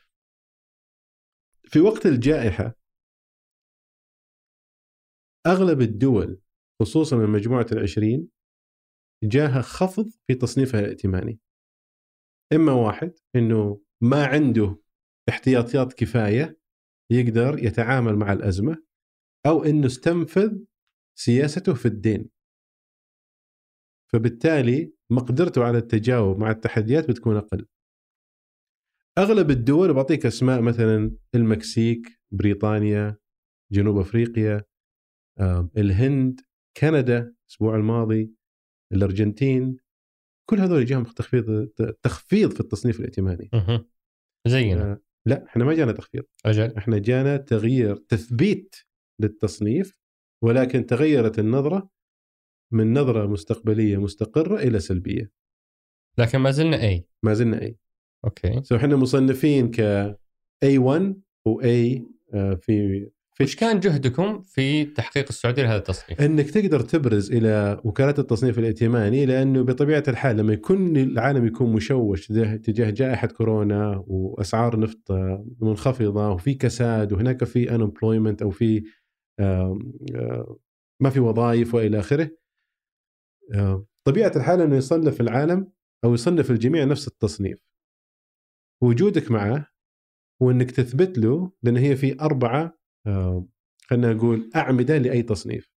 [1.64, 2.76] في وقت الجائحة
[5.48, 6.40] أغلب الدول
[6.82, 8.28] خصوصا من مجموعة العشرين
[9.24, 11.40] جاها خفض في تصنيفها الائتماني.
[12.54, 14.78] إما واحد إنه ما عنده
[15.30, 16.60] احتياطيات كفاية
[17.12, 18.84] يقدر يتعامل مع الأزمة
[19.46, 20.58] أو إنه استنفذ
[21.20, 22.30] سياسته في الدين.
[24.14, 27.68] فبالتالي مقدرته على التجاوب مع التحديات بتكون أقل.
[29.18, 33.18] أغلب الدول بعطيك أسماء مثلا المكسيك بريطانيا
[33.72, 34.64] جنوب أفريقيا
[35.78, 36.42] الهند
[36.78, 38.34] كندا الأسبوع الماضي
[38.94, 39.78] الأرجنتين
[40.50, 41.68] كل هذول جاهم تخفيض
[42.02, 43.50] تخفيض في التصنيف الائتماني.
[44.48, 44.92] زينا.
[44.92, 46.76] آه، لا إحنا ما جانا تخفيض أجل.
[46.78, 48.76] إحنا جانا تغيير تثبيت
[49.20, 50.00] للتصنيف
[50.44, 51.90] ولكن تغيرت النظرة
[52.72, 55.32] من نظرة مستقبلية مستقرة إلى سلبية.
[56.18, 57.78] لكن ما زلنا A ما زلنا A
[58.26, 58.64] okay.
[58.64, 59.82] so إحنا مصنفين ك
[60.66, 61.14] A1
[61.46, 62.02] و A
[62.34, 63.10] آه، في
[63.44, 69.26] وش كان جهدكم في تحقيق السعودية لهذا التصنيف؟ إنك تقدر تبرز إلى وكالات التصنيف الائتماني
[69.26, 75.12] لأنه بطبيعة الحال لما يكون العالم يكون مشوش تجاه- جائحة كورونا وأسعار نفط
[75.62, 78.84] منخفضة وفي كساد وهناك في unemployment أو في
[81.02, 82.32] ما في وظائف وإلى آخره
[84.04, 85.72] طبيعة الحال أنه يصنف العالم
[86.04, 87.58] أو يصنف الجميع نفس التصنيف
[88.84, 89.68] وجودك معه
[90.42, 92.81] وإنك تثبت له لأن هي في أربعة
[93.90, 95.72] خلينا نقول أعمدة لأي تصنيف.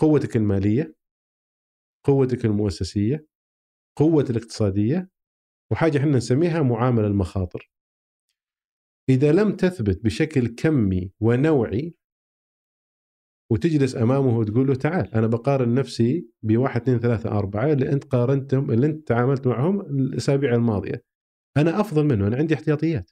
[0.00, 0.94] قوتك المالية
[2.06, 3.26] قوتك المؤسسية
[3.98, 5.10] قوه الاقتصادية
[5.72, 7.70] وحاجة إحنا نسميها معاملة المخاطر.
[9.08, 11.94] إذا لم تثبت بشكل كمي ونوعي
[13.52, 18.70] وتجلس أمامه وتقول له تعال أنا بقارن نفسي بواحد اثنين ثلاثة أربعة اللي أنت قارنتم
[18.70, 21.04] اللي أنت تعاملت معهم الأسابيع الماضية.
[21.56, 23.10] أنا أفضل منه أنا عندي احتياطيات.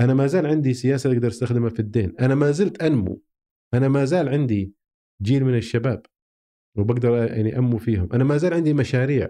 [0.00, 2.14] أنا ما زال عندي سياسة أقدر أستخدمها في الدين.
[2.20, 3.22] أنا ما زلت أنمو.
[3.74, 4.72] أنا ما زال عندي
[5.22, 6.06] جيل من الشباب
[6.76, 8.08] وبقدر يعني أنمو فيهم.
[8.12, 9.28] أنا ما زال عندي مشاريع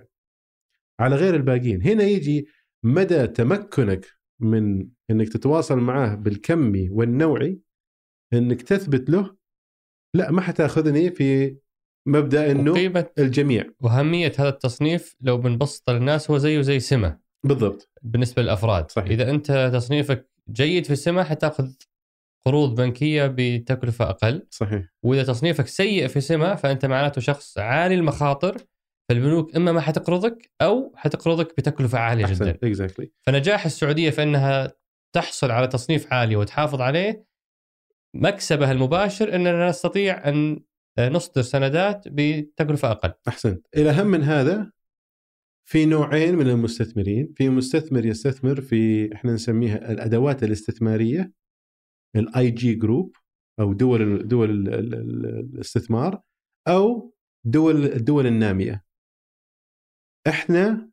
[1.00, 1.82] على غير الباقيين.
[1.82, 2.46] هنا يجي
[2.82, 4.06] مدى تمكنك
[4.40, 7.60] من إنك تتواصل معاه بالكمي والنوعي
[8.32, 9.36] إنك تثبت له.
[10.14, 11.56] لا ما حتأخذني في
[12.06, 13.70] مبدأ إنه وقيمة الجميع.
[13.80, 17.18] وأهمية هذا التصنيف لو بنبسط للناس هو زيه زي سمة.
[17.44, 17.90] بالضبط.
[18.02, 18.90] بالنسبة للأفراد.
[18.90, 19.10] صحيح.
[19.10, 21.72] إذا أنت تصنيفك جيد في السمة حتاخذ
[22.46, 24.46] قروض بنكية بتكلفة أقل.
[24.50, 24.84] صحيح.
[25.02, 28.56] وإذا تصنيفك سيء في سمة فأنت معناته شخص عالي المخاطر
[29.08, 32.32] فالبنوك إما ما حتقرضك أو حتقرضك بتكلفة عالية جدا.
[32.32, 34.72] احسنت اكزاكتلي فنجاح السعودية في إنها
[35.14, 37.24] تحصل على تصنيف عالي وتحافظ عليه
[38.14, 40.60] مكسبها المباشر إننا نستطيع أن
[40.98, 43.12] نصدر سندات بتكلفة أقل.
[43.28, 44.73] احسنت الاهم من هذا؟
[45.68, 47.32] في نوعين من المستثمرين.
[47.36, 51.32] في مستثمر يستثمر في إحنا نسميها الأدوات الاستثمارية
[52.16, 53.16] ال IG group
[53.60, 56.20] أو دول دول ال- ال- ال- الاستثمار
[56.68, 58.84] أو دول الدول النامية.
[60.28, 60.90] إحنا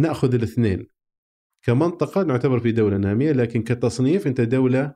[0.00, 0.86] نأخذ الاثنين.
[1.64, 4.94] كمنطقة نعتبر في دولة نامية لكن كتصنيف أنت دولة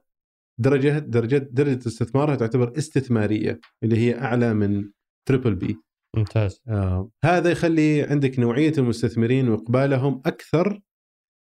[0.60, 4.90] درجة درجة درجة استثمارها تعتبر استثمارية اللي هي أعلى من
[5.28, 5.78] triple B
[6.16, 6.62] ممتاز.
[6.68, 7.10] آه.
[7.24, 10.80] هذا يخلي عندك نوعية المستثمرين وإقبالهم أكثر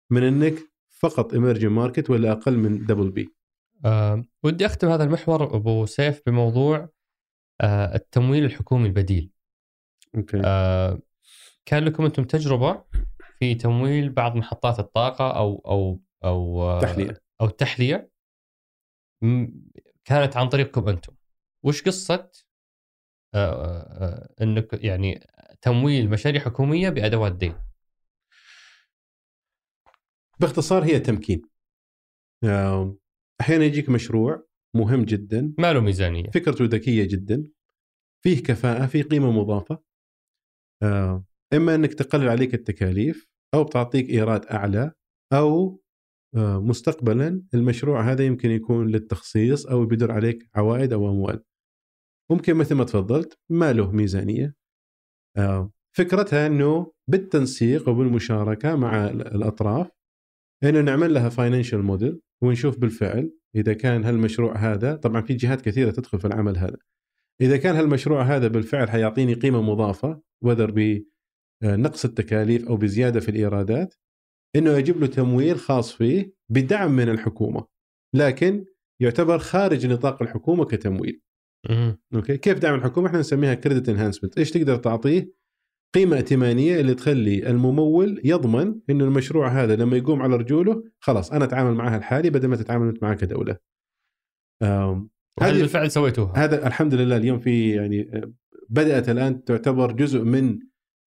[0.09, 0.53] من إنك
[0.89, 3.30] فقط emerging market ولا أقل من double B
[3.86, 6.89] آه ودي أختم هذا المحور أبو سيف بموضوع
[7.61, 9.32] آه التمويل الحكومي البديل.
[10.15, 10.99] أوكي آه
[11.65, 12.84] كان لكم أنتم تجربة
[13.39, 18.11] في تمويل بعض محطات الطاقة أو أو أو آه، تحلية أو التحليه
[20.05, 21.13] كانت عن طريقكم أنتم
[21.63, 22.32] وش قصة
[24.42, 25.28] إنك يعني
[25.62, 27.54] تمويل مشاريع حكومية بأدوات دين.
[30.40, 31.42] باختصار هي تمكين.
[32.44, 32.98] آه،
[33.42, 37.48] أحيانا يجيك مشروع مهم جدا ما له ميزانية؟ فكرته ذكية جدا
[38.24, 39.84] فيه كفاءة فيه قيمة مضافة.
[40.84, 44.92] آه، إما إنك تقلل عليك التكاليف أو بتعطيك إيراد أعلى
[45.34, 45.82] أو
[46.36, 51.44] آه، مستقبلا المشروع هذا يمكن يكون للتخصيص أو بيدر عليك عوائد أو أموال.
[52.32, 54.56] ممكن مثل ما تفضلت ما له ميزانية.
[55.38, 59.90] آه، فكرتها إنه بالتنسيق وبالمشاركة مع ال- الأطراف
[60.64, 65.92] إنه نعمل لها financial model ونشوف بالفعل إذا كان هالمشروع هذا طبعا في جهات كثيرة
[65.92, 66.78] تدخل في العمل هذا.
[67.42, 70.72] إذا كان هالمشروع هذا بالفعل حيعطيني قيمة مضافة whether
[71.64, 73.96] بنقص التكاليف أو بزيادة في الإيرادات
[74.56, 77.68] إنه يجيب له تمويل خاص فيه بدعم من الحكومة.
[78.16, 78.66] لكن
[79.02, 81.22] يعتبر خارج نطاق الحكومة كتمويل.
[82.16, 85.32] أوكي كيف دعم الحكومة إحنا نسميها كريدت انهانسمنت إيش تقدر تعطيه
[85.95, 91.45] قيمة ائتمانية اللي تخلي الممول يضمن إنه المشروع هذا لما يقوم على رجوله خلاص أنا
[91.45, 93.57] أتعامل معها الحالي بدل ما تتعامل انت معاه كدوله
[95.41, 98.34] هذه بالفعل سويتوها هذا الحمد لله اليوم في يعني آه،
[98.70, 100.59] بدأت الآن تعتبر جزء من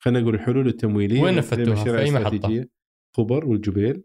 [0.03, 2.71] خلينا نقول الحلول التمويلية وين نفذتوها؟ في محطة؟ الاستراتيجية.
[3.17, 4.03] خبر والجبيل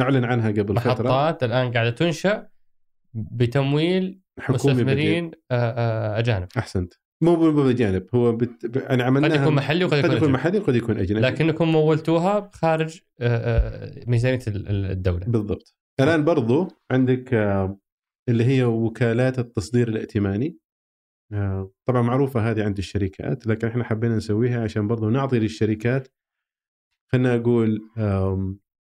[0.00, 2.48] أعلن عنها قبل فترة محطات الآن قاعدة تنشأ
[3.14, 4.20] بتمويل.
[4.50, 6.48] مستثمرين آه، آه، أجانب.
[6.58, 6.94] أحسنت.
[7.22, 8.76] مو بالجانب هو بت...
[8.76, 10.30] يعني عملناها قد يكون محلي وقد قد يكون يكون.
[10.32, 11.20] محلي وقد يكون أجنبي.
[11.20, 15.26] لكنكم مولتوها خارج آه، ميزانية ال- ال- الدولة.
[15.26, 15.76] بالضبط.
[16.00, 17.34] الآن برضو عندك
[18.28, 20.58] اللي هي وكالات التصدير الائتماني.
[21.88, 26.08] طبعا معروفة هذه عند الشركات لكن إحنا حبينا نسويها عشان برضو نعطي للشركات
[27.12, 27.80] خلينا أقول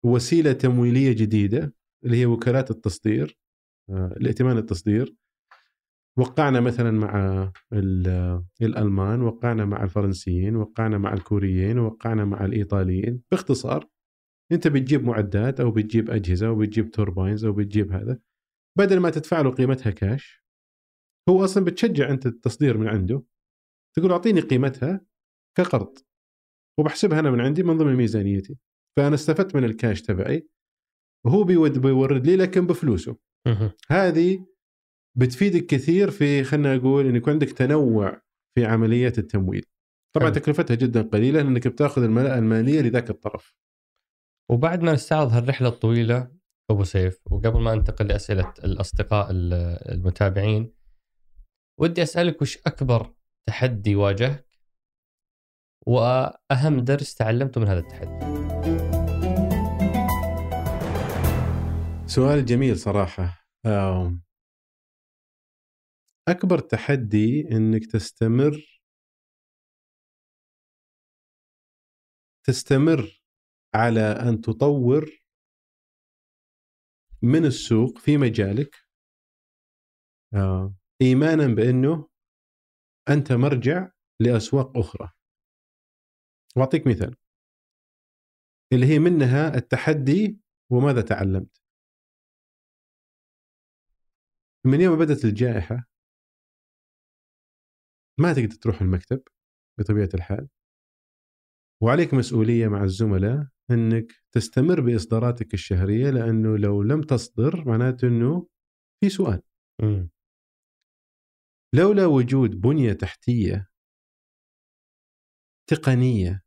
[0.05, 1.73] وسيلة تمويلية جديدة
[2.05, 3.37] اللي هي وكالات التصدير
[3.89, 5.15] الائتمان التصدير.
[6.17, 7.43] وقعنا مثلا مع
[7.73, 13.21] ال- الألمان وقعنا مع الفرنسيين وقعنا مع الكوريين وقعنا مع الإيطاليين.
[13.31, 13.89] باختصار
[14.51, 18.19] أنت بتجيب معدات أو بتجيب أجهزة أو بتجيب turbines أو بتجيب هذا
[18.77, 20.43] بدل ما تدفع له قيمتها كاش
[21.29, 23.23] هو أصلا بتشجع أنت التصدير من عنده.
[23.95, 25.05] تقول أعطيني قيمتها
[25.57, 25.97] كقرض
[26.79, 28.57] وبحسبها أنا من عندي من ضمن ميزانيتي.
[28.97, 30.47] فأنا استفدت من الكاش تبعي
[31.25, 33.17] وهو بيود بيورد لي لكن بفلوسه.
[33.89, 34.45] هذه
[35.17, 38.21] بتفيدك كثير في خلينا نقول ان يكون عندك تنوع
[38.55, 39.65] في عمليات التمويل.
[40.15, 40.35] طبعا حلو.
[40.35, 43.55] تكلفتها جدا قليلة لانك بتأخذ الملاءه المالية لذاك الطرف.
[44.51, 46.31] وبعد ما نستعرض هالرحلة الطويلة
[46.69, 50.73] أبو سيف وقبل ما أنتقل لأسئلة الأصدقاء المتابعين
[51.79, 53.13] ودي أسألك وش أكبر
[53.47, 54.47] تحدي واجهك؟
[55.87, 58.33] وأهم درس تعلمته من هذا التحدي؟
[62.07, 63.47] سؤال جميل صراحة.
[66.27, 68.81] أكبر تحدي إنك تستمر
[72.43, 73.23] تستمر
[73.75, 75.23] على أن تطور
[77.21, 78.75] من السوق في مجالك.
[81.01, 82.09] ايمانا بأنه
[83.09, 85.11] أنت مرجع لأسواق أخرى.
[86.55, 87.15] واعطيك مثال.
[88.73, 91.61] اللي هي منها التحدي وماذا تعلمت.
[94.65, 95.92] من يوم بدأت الجائحة
[98.19, 99.23] ما تقدر تروح المكتب
[99.79, 100.47] بطبيعة الحال
[101.83, 108.47] وعليك مسؤولية مع الزملاء إنك تستمر بإصداراتك الشهرية لأنه لو لم تصدر معناته إنه
[109.03, 109.41] في سؤال.
[109.81, 110.07] م.
[111.75, 113.69] لولا وجود بنية تحتية
[115.69, 116.43] تقنية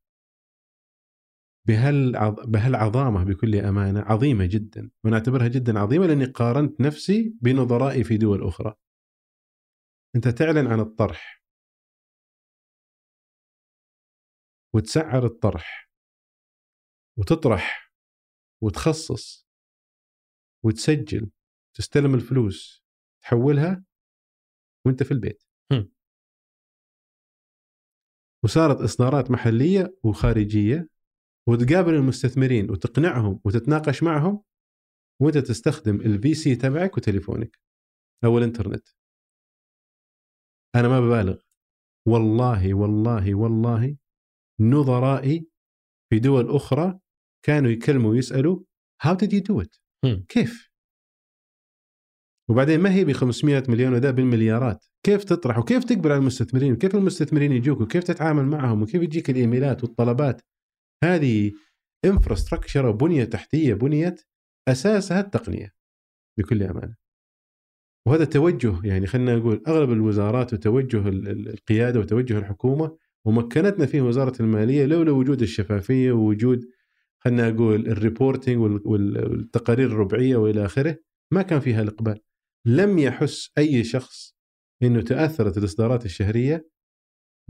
[2.49, 8.47] بهالعظامة بكل أمانة عظيمة جدا وأنا أعتبرها جدا عظيمة لأني قارنت نفسي بنظرائي في دول
[8.47, 8.75] أخرى.
[10.17, 11.36] أنت تعلن عن الطرح
[14.75, 15.91] وتسعر الطرح
[17.19, 17.93] وتطرح
[18.62, 19.49] وتخصص
[20.64, 21.31] وتسجل
[21.75, 22.85] تستلم الفلوس
[23.23, 23.85] تحولها
[24.87, 25.43] وأنت في البيت.
[28.45, 30.89] وصارت إصدارات محلية وخارجية
[31.49, 34.43] وتقابل المستثمرين وتقنعهم وتتناقش معهم
[35.21, 37.59] وأنت تستخدم ال VC تبعك وتليفونك
[38.25, 38.89] أو الإنترنت.
[40.75, 41.43] أنا ما ببالغ.
[42.07, 43.97] والله والله والله
[44.61, 45.46] نظرائي
[46.11, 46.98] في دول أخرى
[47.44, 48.61] كانوا يكلموا ويسألوا
[49.03, 49.76] how did you do it
[50.28, 50.70] كيف؟
[52.50, 56.94] وبعدين ما هي ب 500 مليون وذا بالمليارات؟ كيف تطرح وكيف تقبل على المستثمرين؟ وكيف
[56.94, 60.42] المستثمرين يجوك؟ وكيف تتعامل معهم؟ وكيف يجيك الإيميلات والطلبات؟
[61.04, 61.52] هذه
[62.05, 64.22] infrastructure وبنية تحتية بنيت
[64.68, 65.72] أساسها التقنية
[66.38, 66.96] بكل أمانة.
[68.09, 74.87] وهذا توجه يعني خلينا نقول أغلب الوزارات وتوجه القيادة وتوجه الحكومة ومكنتنا فيه وزارة المالية
[74.87, 76.68] لولا وجود الشفافية ووجود
[77.18, 80.99] خلينا أقول ال reporting والتقارير الربعية وإلى آخره
[81.31, 82.20] ما كان فيها الإقبال
[82.64, 84.37] لم يحس أي شخص
[84.83, 86.68] إنه تأثرت الإصدارات الشهرية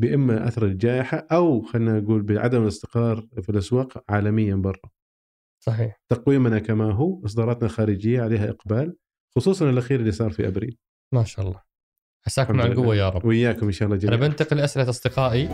[0.01, 4.91] بإما أثر الجائحة أو خلينا نقول بعدم الاستقرار في الأسواق عالميا برا.
[5.65, 6.01] صحيح.
[6.09, 8.97] تقويمنا كما هو، إصداراتنا الخارجيه عليها إقبال،
[9.37, 10.79] خصوصا الأخير اللي صار في أبريل.
[11.13, 11.63] ما شاء الله.
[12.27, 13.25] عساكم على القوة يا رب.
[13.25, 14.17] وياكم إن شاء الله جميعا.
[14.17, 15.49] أنا بنتقل لاسئله أصدقائي.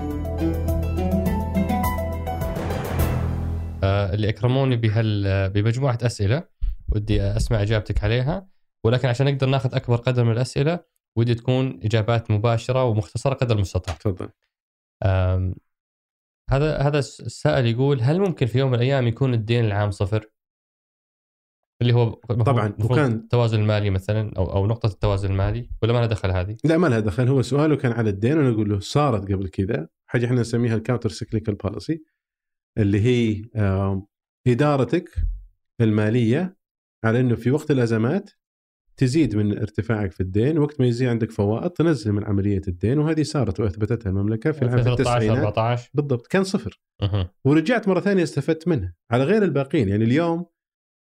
[3.85, 6.45] آه اللي إكرموني بهال بمجموعة أسئلة
[6.89, 8.47] ودي أسمع إجابتك عليها
[8.85, 10.81] ولكن عشان نقدر ناخذ أكبر قدر من الأسئلة
[11.16, 13.95] ودي تكون إجابات مباشرة ومختصرة قدر المستطاع.
[13.95, 14.29] تفضل.
[16.51, 20.32] هذا هذا السائل يقول هل ممكن في يوم من الأيام يكون الدين العام صفر؟
[21.83, 22.11] اللي هو
[22.45, 26.57] طبعا وكان التوازن المالي مثلا أو أو نقطة التوازن المالي ولا ما لها دخل هذه؟
[26.64, 27.28] لا ما لها دخل.
[27.28, 29.89] هو سؤاله كان على الدين وأنا أقول له صارت قبل كذا.
[30.07, 32.03] حاجة إحنا نسميها ال counter cyclical policy
[32.78, 33.43] اللي هي
[34.47, 35.11] إدارتك
[35.80, 36.57] المالية
[37.05, 38.30] على إنه في وقت الأزمات
[38.97, 43.22] تزيد من ارتفاعك في الدين وقت ما يزيد عندك فوائد تنزل من عملية الدين وهذه
[43.22, 46.80] صارت وأثبتتها المملكة في العام 13 14 بالضبط كان صفر.
[47.03, 47.35] أه.
[47.45, 49.89] ورجعت مرة ثانية استفدت منها على غير الباقيين.
[49.89, 50.47] يعني اليوم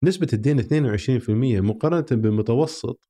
[0.03, 1.29] نسبة الدين 22%
[1.61, 3.07] مقارنة بمتوسط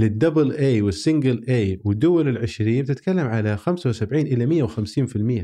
[0.00, 4.66] للدبل اي والسنجل اي والدول العشرين بتتكلم على 75 إلى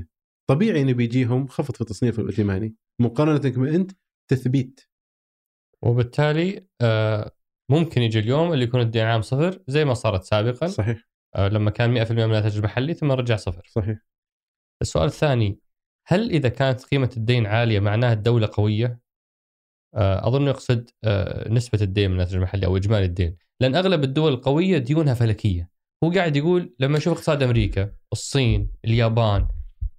[0.02, 0.06] 150%
[0.50, 3.92] طبيعي إنه بيجيهم خفض في التصنيف الائتماني مقارنة أنت
[4.30, 4.80] تثبيت.
[5.82, 7.30] وبالتالي آه
[7.70, 10.66] ممكن يجي اليوم اللي يكون الدين عام صفر زي ما صارت سابقا.
[10.66, 11.08] صحيح.
[11.34, 13.66] آه لما كان 100% من الناتج المحلي ثم رجع صفر.
[13.70, 13.98] صحيح.
[14.82, 15.58] السؤال الثاني
[16.06, 19.01] هل إذا كانت قيمة الدين عالية معناها الدولة قوية؟
[19.94, 24.32] آه أظن يقصد آه نسبة الدين من الناتج المحلي أو إجمالي الدين، لأن أغلب الدول
[24.32, 25.70] القوية ديونها فلكية.
[26.04, 29.48] هو قاعد يقول لما أشوف اقتصاد أمريكا، الصين، اليابان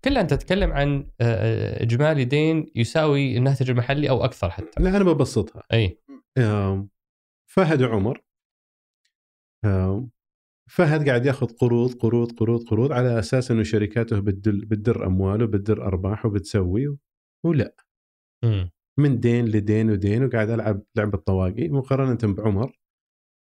[0.03, 4.83] كلها أنت تتكلم عن آه، إجمالي دين يساوي الناتج المحلي أو أكثر حتى.
[4.83, 5.63] لا أنا ببسطها.
[5.73, 5.99] أي
[7.45, 8.23] فهد وعمر
[10.69, 15.85] فهد قاعد ياخذ قروض قروض قروض قروض على أساس إنه شركاته بتدل بتدر أمواله بتدر
[15.87, 16.97] ارباح وبتسوي
[17.45, 17.75] ولا.
[18.99, 21.69] من دين لدين ودين وقاعد ألعب لعبة طواقي.
[21.69, 22.77] مقارنة بعمر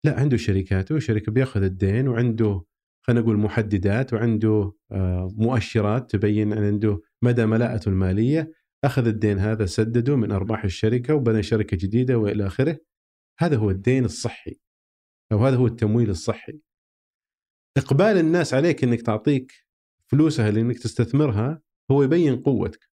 [0.04, 2.64] لا عنده شركاته شركه بيأخذ الدين وعنده
[3.06, 8.52] خلينا نقول محددات وعنده آه، مؤشرات تبين عنده مدى ملاءته المالية
[8.84, 12.78] أخذ الدين هذا سدده من أرباح الشركة وبنى شركة جديدة وإلى آخره.
[13.38, 14.60] هذا هو الدين الصحي
[15.32, 16.60] أو هذا هو التمويل الصحي.
[17.76, 19.52] إقبال الناس عليك إنك تعطيك
[20.06, 22.88] فلوسها لإنك تستثمرها هو يبين قوتك.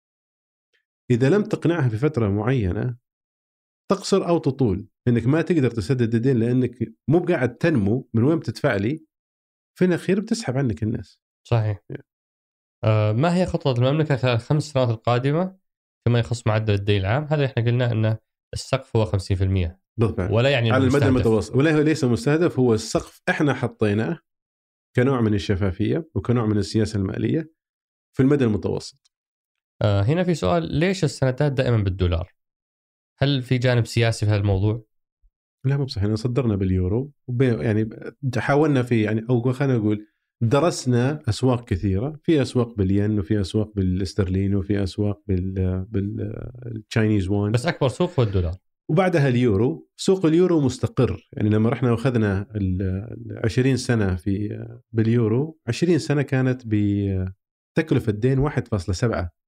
[1.12, 2.98] إذا لم تقنعها في فترة معينة
[3.92, 4.88] تقصر أو تطول.
[5.08, 9.06] إنك ما تقدر تسدد الدين لأنك مو قاعد تنمو من وين بتدفع لي
[9.78, 11.22] في الأخير بتسحب عنك الناس.
[11.48, 11.82] صحيح.
[12.84, 15.58] آه ما هي خطة المملكة خلال الخمس سنوات القادمة
[16.08, 18.18] فيما يخص معدل الدين العام؟ هذا إحنا قلنا انه
[18.54, 21.06] السقف هو 50% بالفعل ولا يعني على المدى.
[21.06, 21.56] المتوسط.
[21.56, 24.20] ولا هو ليس مستهدف هو السقف إحنا حطيناه
[24.96, 27.52] كنوع من الشفافية وكنوع من السياسة المالية
[28.18, 29.11] في المدى المتوسط.
[29.82, 32.34] هنا في سؤال ليش السندات دائما بالدولار؟
[33.20, 34.84] هل في جانب سياسي في هذا الموضوع؟
[35.66, 37.12] لا مو بصحيح صدرنا باليورو
[37.42, 37.90] يعني
[38.38, 40.08] حاولنا في يعني أو خلينا نقول
[40.42, 47.52] درسنا أسواق كثيرة في أسواق بالين وفي أسواق بالاسترليني وفي أسواق بال بال Chinese yuan
[47.52, 48.56] بس أكبر سوق هو الدولار.
[48.90, 49.90] وبعدها اليورو.
[49.98, 51.30] سوق اليورو مستقر.
[51.34, 58.50] يعني لما رحنا وأخذنا ال ال 20 سنة في باليورو 20 سنة كانت بتكلفة دين
[58.50, 59.41] 1.7%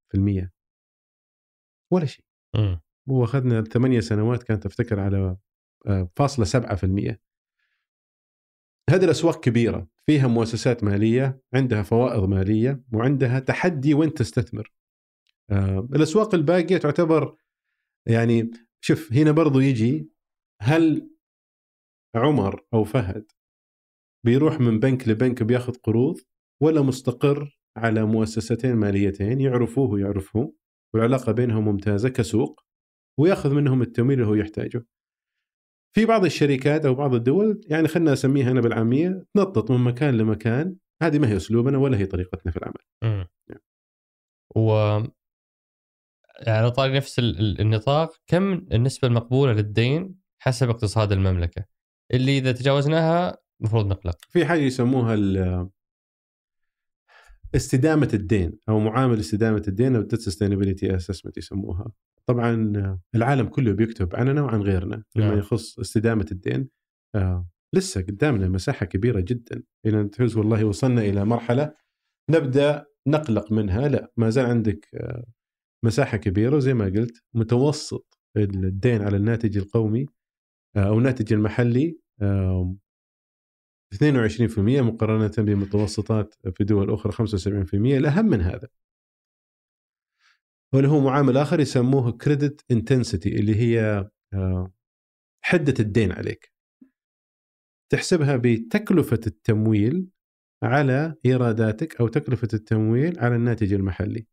[1.92, 2.24] ولا شيء.
[2.56, 2.80] مم.
[3.06, 5.36] وأخذنا ثمانية سنوات كانت افتكر على
[5.86, 7.20] آه، فاصلة سبعة في المية
[8.90, 14.72] هذه الأسواق كبيرة فيها مؤسسات مالية عندها فوائض مالية وعندها تحدي وين تستثمر.
[15.50, 17.36] آه، الأسواق الباقية تعتبر
[18.06, 18.50] يعني
[18.80, 20.10] شوف هنا برضو يجي
[20.60, 21.10] هل
[22.14, 23.32] عمر أو فهد
[24.24, 26.20] بيروح من بنك لبنك بياخذ قروض
[26.62, 30.54] ولا مستقر على مؤسستين ماليتين يعرفوه ويعرفوه
[30.94, 32.60] والعلاقة بينهم ممتازة كسوق
[33.20, 34.86] ويأخذ منهم التمويل اللي هو يحتاجه.
[35.96, 40.76] في بعض الشركات أو بعض الدول يعني خلنا اسميها أنا بالعامية تنطط من مكان لمكان
[41.02, 42.84] هذه ما هي أسلوبنا ولا هي طريقتنا في العمل.
[43.04, 43.26] مم.
[43.50, 43.60] نعم.
[44.56, 44.70] و
[46.46, 51.64] يعني على طاري نفس ال- ال- النطاق كم النسبة المقبولة للدين حسب اقتصاد المملكة
[52.12, 55.14] اللي إذا تجاوزناها المفروض نقلق في حاجة يسموها
[57.54, 61.92] استدامة الدين أو معامل استدامة الدين أو ال debt sustainability assessment يسموها.
[62.26, 62.72] طبعا
[63.14, 65.38] العالم كله بيكتب عننا وعن غيرنا لما نعم.
[65.38, 66.68] يخص استدامة الدين
[67.14, 71.74] آه لسه قدامنا مساحة كبيرة جدا إلى أن تحس والله وصلنا إلى مرحلة
[72.30, 75.24] نبدأ نقلق منها لا ما زال عندك آه
[75.84, 80.06] مساحة كبيرة وزي ما قلت متوسط الدين على الناتج القومي
[80.76, 81.98] آه أو الناتج المحلي
[83.94, 88.68] 22% مقارنة بمتوسطات في دول أخرى 75% الأهم من هذا.
[90.72, 94.72] واللي هو معامل آخر يسموه كريدت انتنسيتي اللي هي آه،
[95.44, 96.52] حدة الدين عليك.
[97.92, 100.08] تحسبها بتكلفة التمويل
[100.62, 104.26] على إيراداتك أو تكلفة التمويل على الناتج المحلي.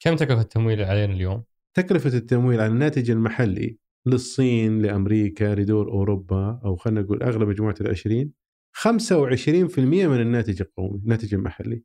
[0.00, 6.76] كم تكلفة التمويل علينا اليوم؟ تكلفة التمويل على الناتج المحلي للصين لأمريكا لدول أوروبا أو
[6.76, 8.43] خلينا نقول أغلب مجموعة العشرين
[8.76, 11.82] 25% من الناتج القومي الناتج المحلي.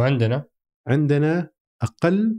[0.00, 0.44] وعندنا؟
[0.88, 1.50] عندنا
[1.82, 2.38] أقل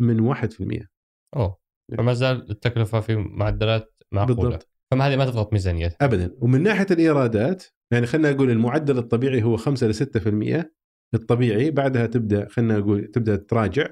[0.00, 0.88] من 1%
[1.36, 1.58] أوه.
[1.98, 4.34] فما زال التكلفة في معدلات معقولة.
[4.34, 4.68] بالضبط.
[4.90, 5.96] فما هذه ما تضغط ميزانيتها.
[6.00, 6.36] ابدا.
[6.38, 10.72] ومن ناحية الإيرادات يعني خلينا نقول المعدل الطبيعي هو 5 ل 6%
[11.14, 13.88] الطبيعي بعدها تبدأ خلينا نقول تبدأ تراجع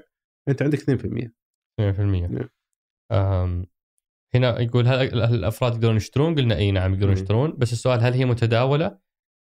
[0.49, 1.31] أنت عندك 2%
[1.79, 2.49] 2% نعم.
[3.11, 3.65] أم
[4.35, 7.13] هنا يقول هل الأفراد يقدرون يشترون؟ قلنا إي نعم يقدرون.
[7.13, 7.53] يشترون.
[7.57, 8.97] بس السؤال هل هي متداولة؟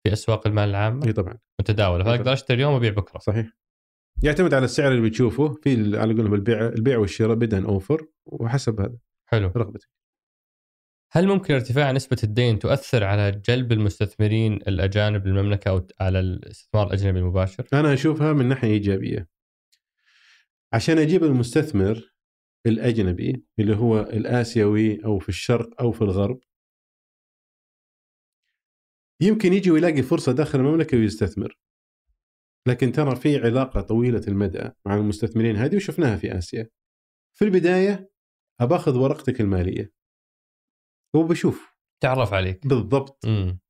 [0.08, 1.38] في أسواق المال العامه؟ إي طبعا.
[1.60, 3.18] متداولة فأقدر أشتري اليوم وأبيع بكرة.
[3.18, 3.52] صحيح.
[4.22, 8.96] يعتمد على السعر اللي بتشوفه في على قولهم البيع البيع والشراء بدءا أوفر وحسب هذا.
[9.26, 9.52] حلو.
[9.56, 9.88] رغبتك.
[11.12, 17.18] هل ممكن ارتفاع نسبة الدين تؤثر على جلب المستثمرين الأجانب للمملكة أو على الاستثمار الأجنبي
[17.18, 19.28] المباشر؟ أنا أشوفها من ناحية إيجابية.
[20.72, 22.14] عشان أجيب المستثمر
[22.66, 26.40] الأجنبي اللي هو الآسيوي أو في الشرق أو في الغرب
[29.22, 31.58] يمكن يجي ويلاقي فرصة داخل المملكة ويستثمر.
[32.68, 36.68] لكن ترى في علاقة طويلة المدى مع المستثمرين هذه وشفناها في آسيا.
[37.38, 38.10] في البداية
[38.60, 39.92] اباخذ ورقتك المالية.
[41.14, 41.76] وبشوف.
[42.02, 42.66] تعرف عليك.
[42.66, 43.24] بالضبط.
[43.26, 43.60] امم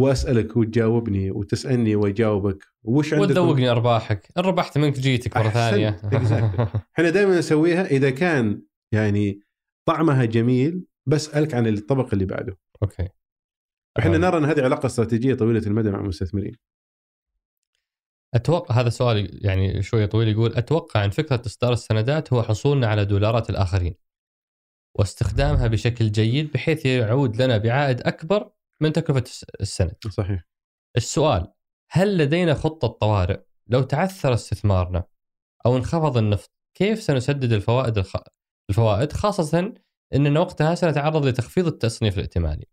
[0.00, 2.64] وأسألك وتجاوبني وتسألني وأجاوبك.
[2.82, 5.48] وش عندك وتذوقني أرباحك، ان ربحت منك جيتك مرة.
[5.48, 5.88] ثانية.
[6.94, 9.40] إحنا دائما نسويها إذا كان يعني
[9.88, 12.58] طعمها جميل بسألك عن الطبق اللي بعده.
[12.82, 13.08] أوكي.
[13.98, 14.18] إحنا آه.
[14.18, 16.56] نرى إن هذه علاقة استراتيجية طويلة المدى مع المستثمرين
[18.34, 23.04] أتوقع هذا سؤال يعني شوية طويل يقول أتوقع أن فكرة إصدار السندات هو حصولنا على
[23.04, 23.94] دولارات الآخرين
[24.94, 29.94] واستخدامها بشكل جيد بحيث يعود لنا بعائد أكبر من تكلفة الس- السند.
[30.10, 30.44] صحيح
[30.96, 31.52] السؤال
[31.90, 35.04] هل لدينا خطة طوارئ لو تعثر استثمارنا
[35.66, 38.16] أو انخفض النفط كيف سنسدد الفوائد الخ...
[38.70, 39.74] الفوائد خاصة
[40.14, 42.68] اننا وقتها سنتعرض لتخفيض التصنيف الائتماني.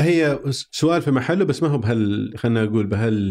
[0.00, 3.30] هي سؤال في محله بس ما هو بهال خلينا نقول بهال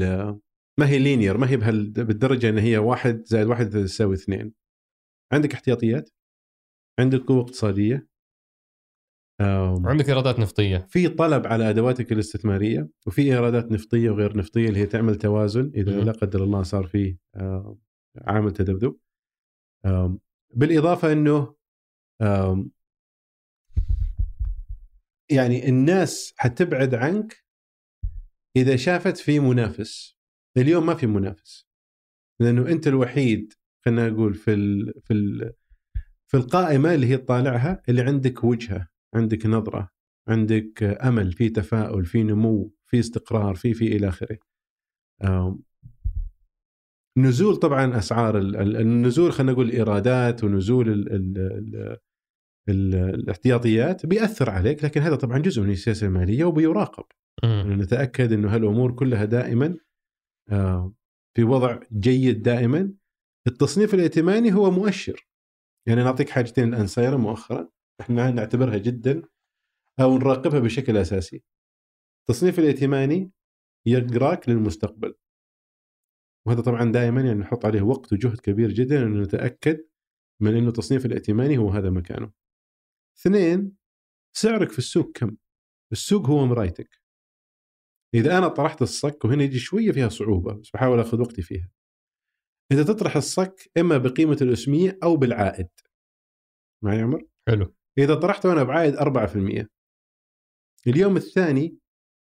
[0.80, 4.54] ما هي لينير ما هي بهال بالدرجة إن هي واحد زائد واحد تساوي اثنين.
[5.32, 6.10] عندك احتياطيات؟
[7.00, 8.08] عندك قوة اقتصادية؟
[9.86, 10.88] عندك إيرادات نفطية.
[10.90, 15.92] في طلب على أدواتك الاستثمارية وفي إيرادات نفطية وغير نفطية اللي هي تعمل توازن إذا
[15.92, 17.18] لا قدر الله صار في
[18.18, 18.96] عامل تذبذب.
[20.54, 21.56] بالإضافة إنه
[25.32, 27.44] يعني الناس حتبعد عنك
[28.56, 30.20] إذا شافت في منافس.
[30.58, 31.68] اليوم ما في منافس
[32.42, 33.54] لأنه أنت الوحيد
[33.86, 35.54] خلينا نقول في ال في ال
[36.28, 39.90] في القائمة اللي هي تطالعها اللي عندك وجهة عندك نظرة
[40.28, 44.40] عندك أمل في تفاؤل في نمو في استقرار في في إلى آخره.
[47.18, 51.98] نزول طبعا أسعار النزول خلينا نقول الإيرادات ونزول ال ال
[52.72, 57.04] الاحتياطيات بيأثر عليك لكن هذا طبعا جزء من السياسة المالية وبيراقب.
[57.46, 59.78] نتأكد إنه هالأمور كلها دائما
[61.36, 62.94] في وضع جيد دائما.
[63.48, 65.28] التصنيف الائتماني هو مؤشر.
[65.88, 67.70] يعني نعطيك حاجتين الآن صايرة مؤخرا
[68.02, 69.22] إحنا نعتبرها جدا
[70.00, 71.44] أو نراقبها بشكل أساسي.
[72.22, 73.32] التصنيف الائتماني
[73.86, 75.16] يقراك للمستقبل.
[76.48, 79.86] وهذا طبعا دائما يعني نحط عليه وقت وجهد كبير جدا انه نتأكد
[80.42, 82.32] من إنه التصنيف الائتماني هو هذا مكانه.
[83.20, 83.78] اثنين
[84.38, 85.38] سعرك في السوق كم؟
[85.92, 87.02] السوق هو مرايتك.
[88.14, 91.70] إذا أنا طرحت الصك وهنا يجي شوية فيها صعوبة بس بحاول آخذ وقتي فيها.
[92.72, 95.70] إذا تطرح الصك إما بقيمة الأسمية أو بالعائد.
[96.84, 97.76] معي عمر؟ حلو.
[97.98, 99.70] إذا طرحته أنا بعائد 4%
[100.88, 101.78] اليوم الثاني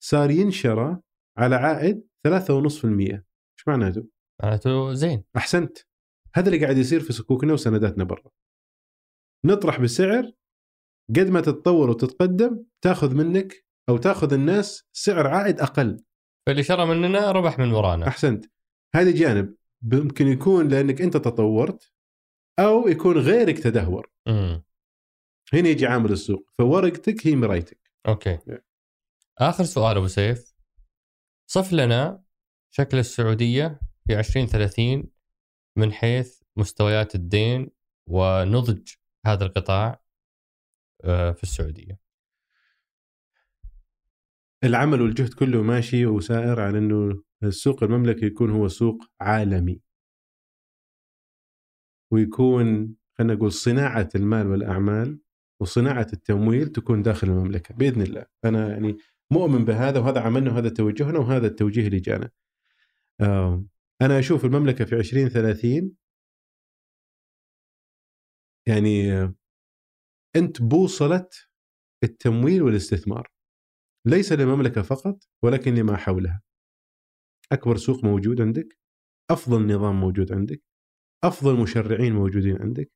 [0.04, 1.02] صار ينشرى
[1.38, 3.24] على عائد 3.5%
[3.54, 4.08] إيش معناته؟
[4.44, 5.78] معناته زين أحسنت
[6.36, 8.32] هذا اللي قاعد يصير في صكوكنا وسنداتنا برا
[9.46, 10.32] نطرح بسعر
[11.16, 16.04] قد ما تتطور وتتقدم تاخذ منك أو تاخذ الناس سعر عائد أقل.
[16.48, 18.08] فاللي شرى مننا ربح من ورانا.
[18.08, 18.46] أحسنت.
[18.96, 19.56] هذا جانب.
[19.82, 21.92] ممكن يكون لأنك أنت تطورت
[22.60, 24.12] أو يكون غيرك تدهور.
[24.28, 24.64] امم
[25.54, 26.50] هنا يجي عامل السوق.
[26.58, 27.92] فورقتك هي مرايتك.
[28.08, 28.40] أوكي.
[29.38, 30.54] آخر سؤال أبو سيف.
[31.48, 32.24] صف لنا
[32.74, 35.12] شكل السعودية في 2030
[35.78, 37.70] من حيث مستويات الدين
[38.10, 38.94] ونضج
[39.26, 40.02] هذا القطاع.
[41.04, 42.00] في السعودية.
[44.64, 49.82] العمل والجهد كله ماشي وسائر على إنه السوق المملكي يكون هو سوق عالمي.
[52.12, 55.20] ويكون خلينا نقول صناعة المال والأعمال
[55.62, 58.98] وصناعة التمويل تكون داخل المملكة بإذن الله، أنا يعني
[59.32, 62.32] مؤمن بهذا وهذا عملنا وهذا توجهنا وهذا التوجيه اللي جانا.
[64.02, 65.96] أنا أشوف المملكة في 2030
[68.68, 69.34] يعني
[70.36, 71.28] أنت بوصله
[72.04, 73.32] التمويل والاستثمار.
[74.08, 76.42] ليس للمملكة فقط ولكن لما حولها.
[77.52, 78.78] أكبر سوق موجود عندك
[79.32, 80.62] أفضل نظام موجود عندك
[81.24, 82.92] أفضل مشرعين موجودين عندك.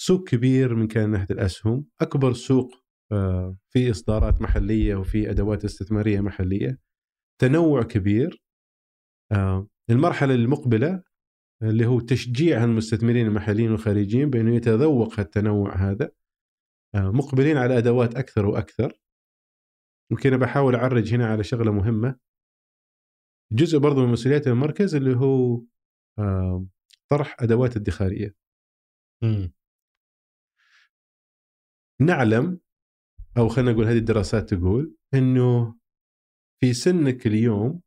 [0.00, 2.70] سوق كبير من كان ناحية الأسهم أكبر سوق
[3.12, 6.78] آه، في إصدارات محلية وفي أدوات استثمارية محلية.
[7.40, 8.42] تنوع كبير
[9.32, 11.02] آه، المرحلة المقبلة
[11.62, 16.10] اللي هو تشجيع المستثمرين المحليين والخارجيين بأنه يتذوق التنوع هذا.
[16.94, 19.00] مقبلين على أدوات أكثر وأكثر.
[20.12, 22.18] يمكن بحاول أعرج هنا على شغلة مهمة.
[23.52, 25.62] جزء برضو من مسؤوليات المركز اللي هو
[26.18, 26.66] آه،
[27.08, 28.34] طرح أدوات ادخارية.
[29.22, 29.48] م.
[32.00, 32.60] نعلم
[33.38, 35.78] أو خلينا نقول هذه الدراسات تقول إنه
[36.60, 37.80] في سنك اليوم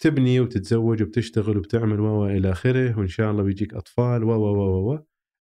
[0.00, 5.09] تبني وتتزوج وبتشتغل وبتعمل و إلى آخره وإن شاء الله بيجيك أطفال و و و.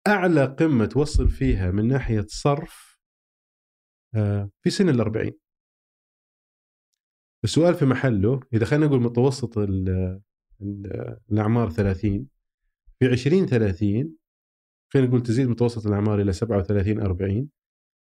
[0.09, 2.97] أعلى قمة توصل فيها من ناحية صرف
[4.15, 5.33] آه، في سن الأربعين.
[7.43, 9.57] السؤال في محله إذا خلينا نقول متوسط
[11.31, 12.27] الأعمار 30
[12.99, 14.15] في 20 30
[14.93, 17.49] خلينا نقول تزيد متوسط الأعمار إلى 37 40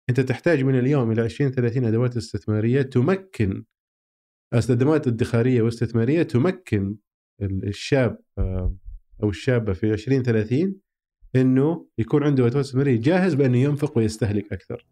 [0.10, 3.66] أنت تحتاج من اليوم إلى 20 30 أدوات استثمارية تمكن
[4.54, 6.96] استخدامات ادخاريه واستثماريه تمكن
[7.42, 8.76] الشاب آه،
[9.24, 10.83] أو الشابة في 20 30
[11.36, 14.86] إنه يكون عنده ادوات استثماريه جاهز بأنه ينفق ويستهلك أكثر.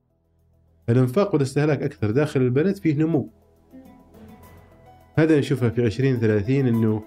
[0.90, 3.30] الإنفاق والاستهلاك أكثر داخل البلد فيه نمو.
[5.18, 7.04] هذا نشوفه في 20 30 إنه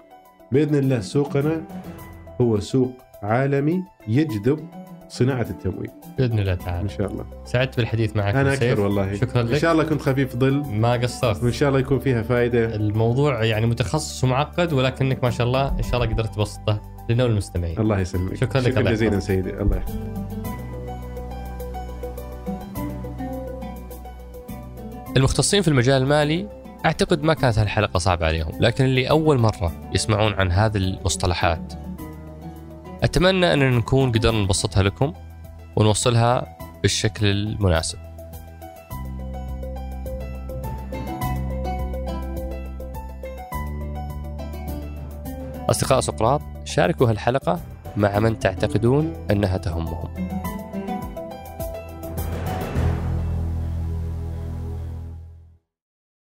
[0.51, 1.63] بإذن الله سوقنا
[2.41, 2.91] هو سوق
[3.23, 4.67] عالمي يجذب
[5.09, 5.89] صناعة التمويل.
[6.17, 6.81] بإذن الله تعالى.
[6.81, 7.25] إن شاء الله.
[7.45, 9.15] سعدت بالحديث معك أنا أكثر والله.
[9.15, 9.53] شكرا لك.
[9.53, 10.63] إن شاء الله كنت خفيف ظل.
[10.65, 11.43] ما قصرت.
[11.43, 15.83] وإن شاء الله يكون فيها فائده الموضوع يعني متخصص ومعقد ولكنك ما شاء الله إن
[15.83, 16.94] شاء الله قدرت تبسطه.
[17.09, 18.35] لنا والمستمعين الله يسلمك.
[18.35, 19.49] شكرا لك شكرا جزيلا سيدي.
[19.49, 19.99] الله يحفظك.
[25.17, 26.47] المختصين في المجال المالي
[26.85, 31.73] أعتقد ما كانت هالحلقة صعبة عليهم، لكن اللي أول مرة يسمعون عن هذه المصطلحات.
[33.03, 35.13] أتمنى اننا نكون قدرنا نبسطها لكم
[35.75, 37.97] ونوصلها بالشكل المناسب.
[45.69, 47.59] أصدقاء سقراط شاركوا هالحلقة
[47.97, 50.09] مع من تعتقدون أنها تهمهم.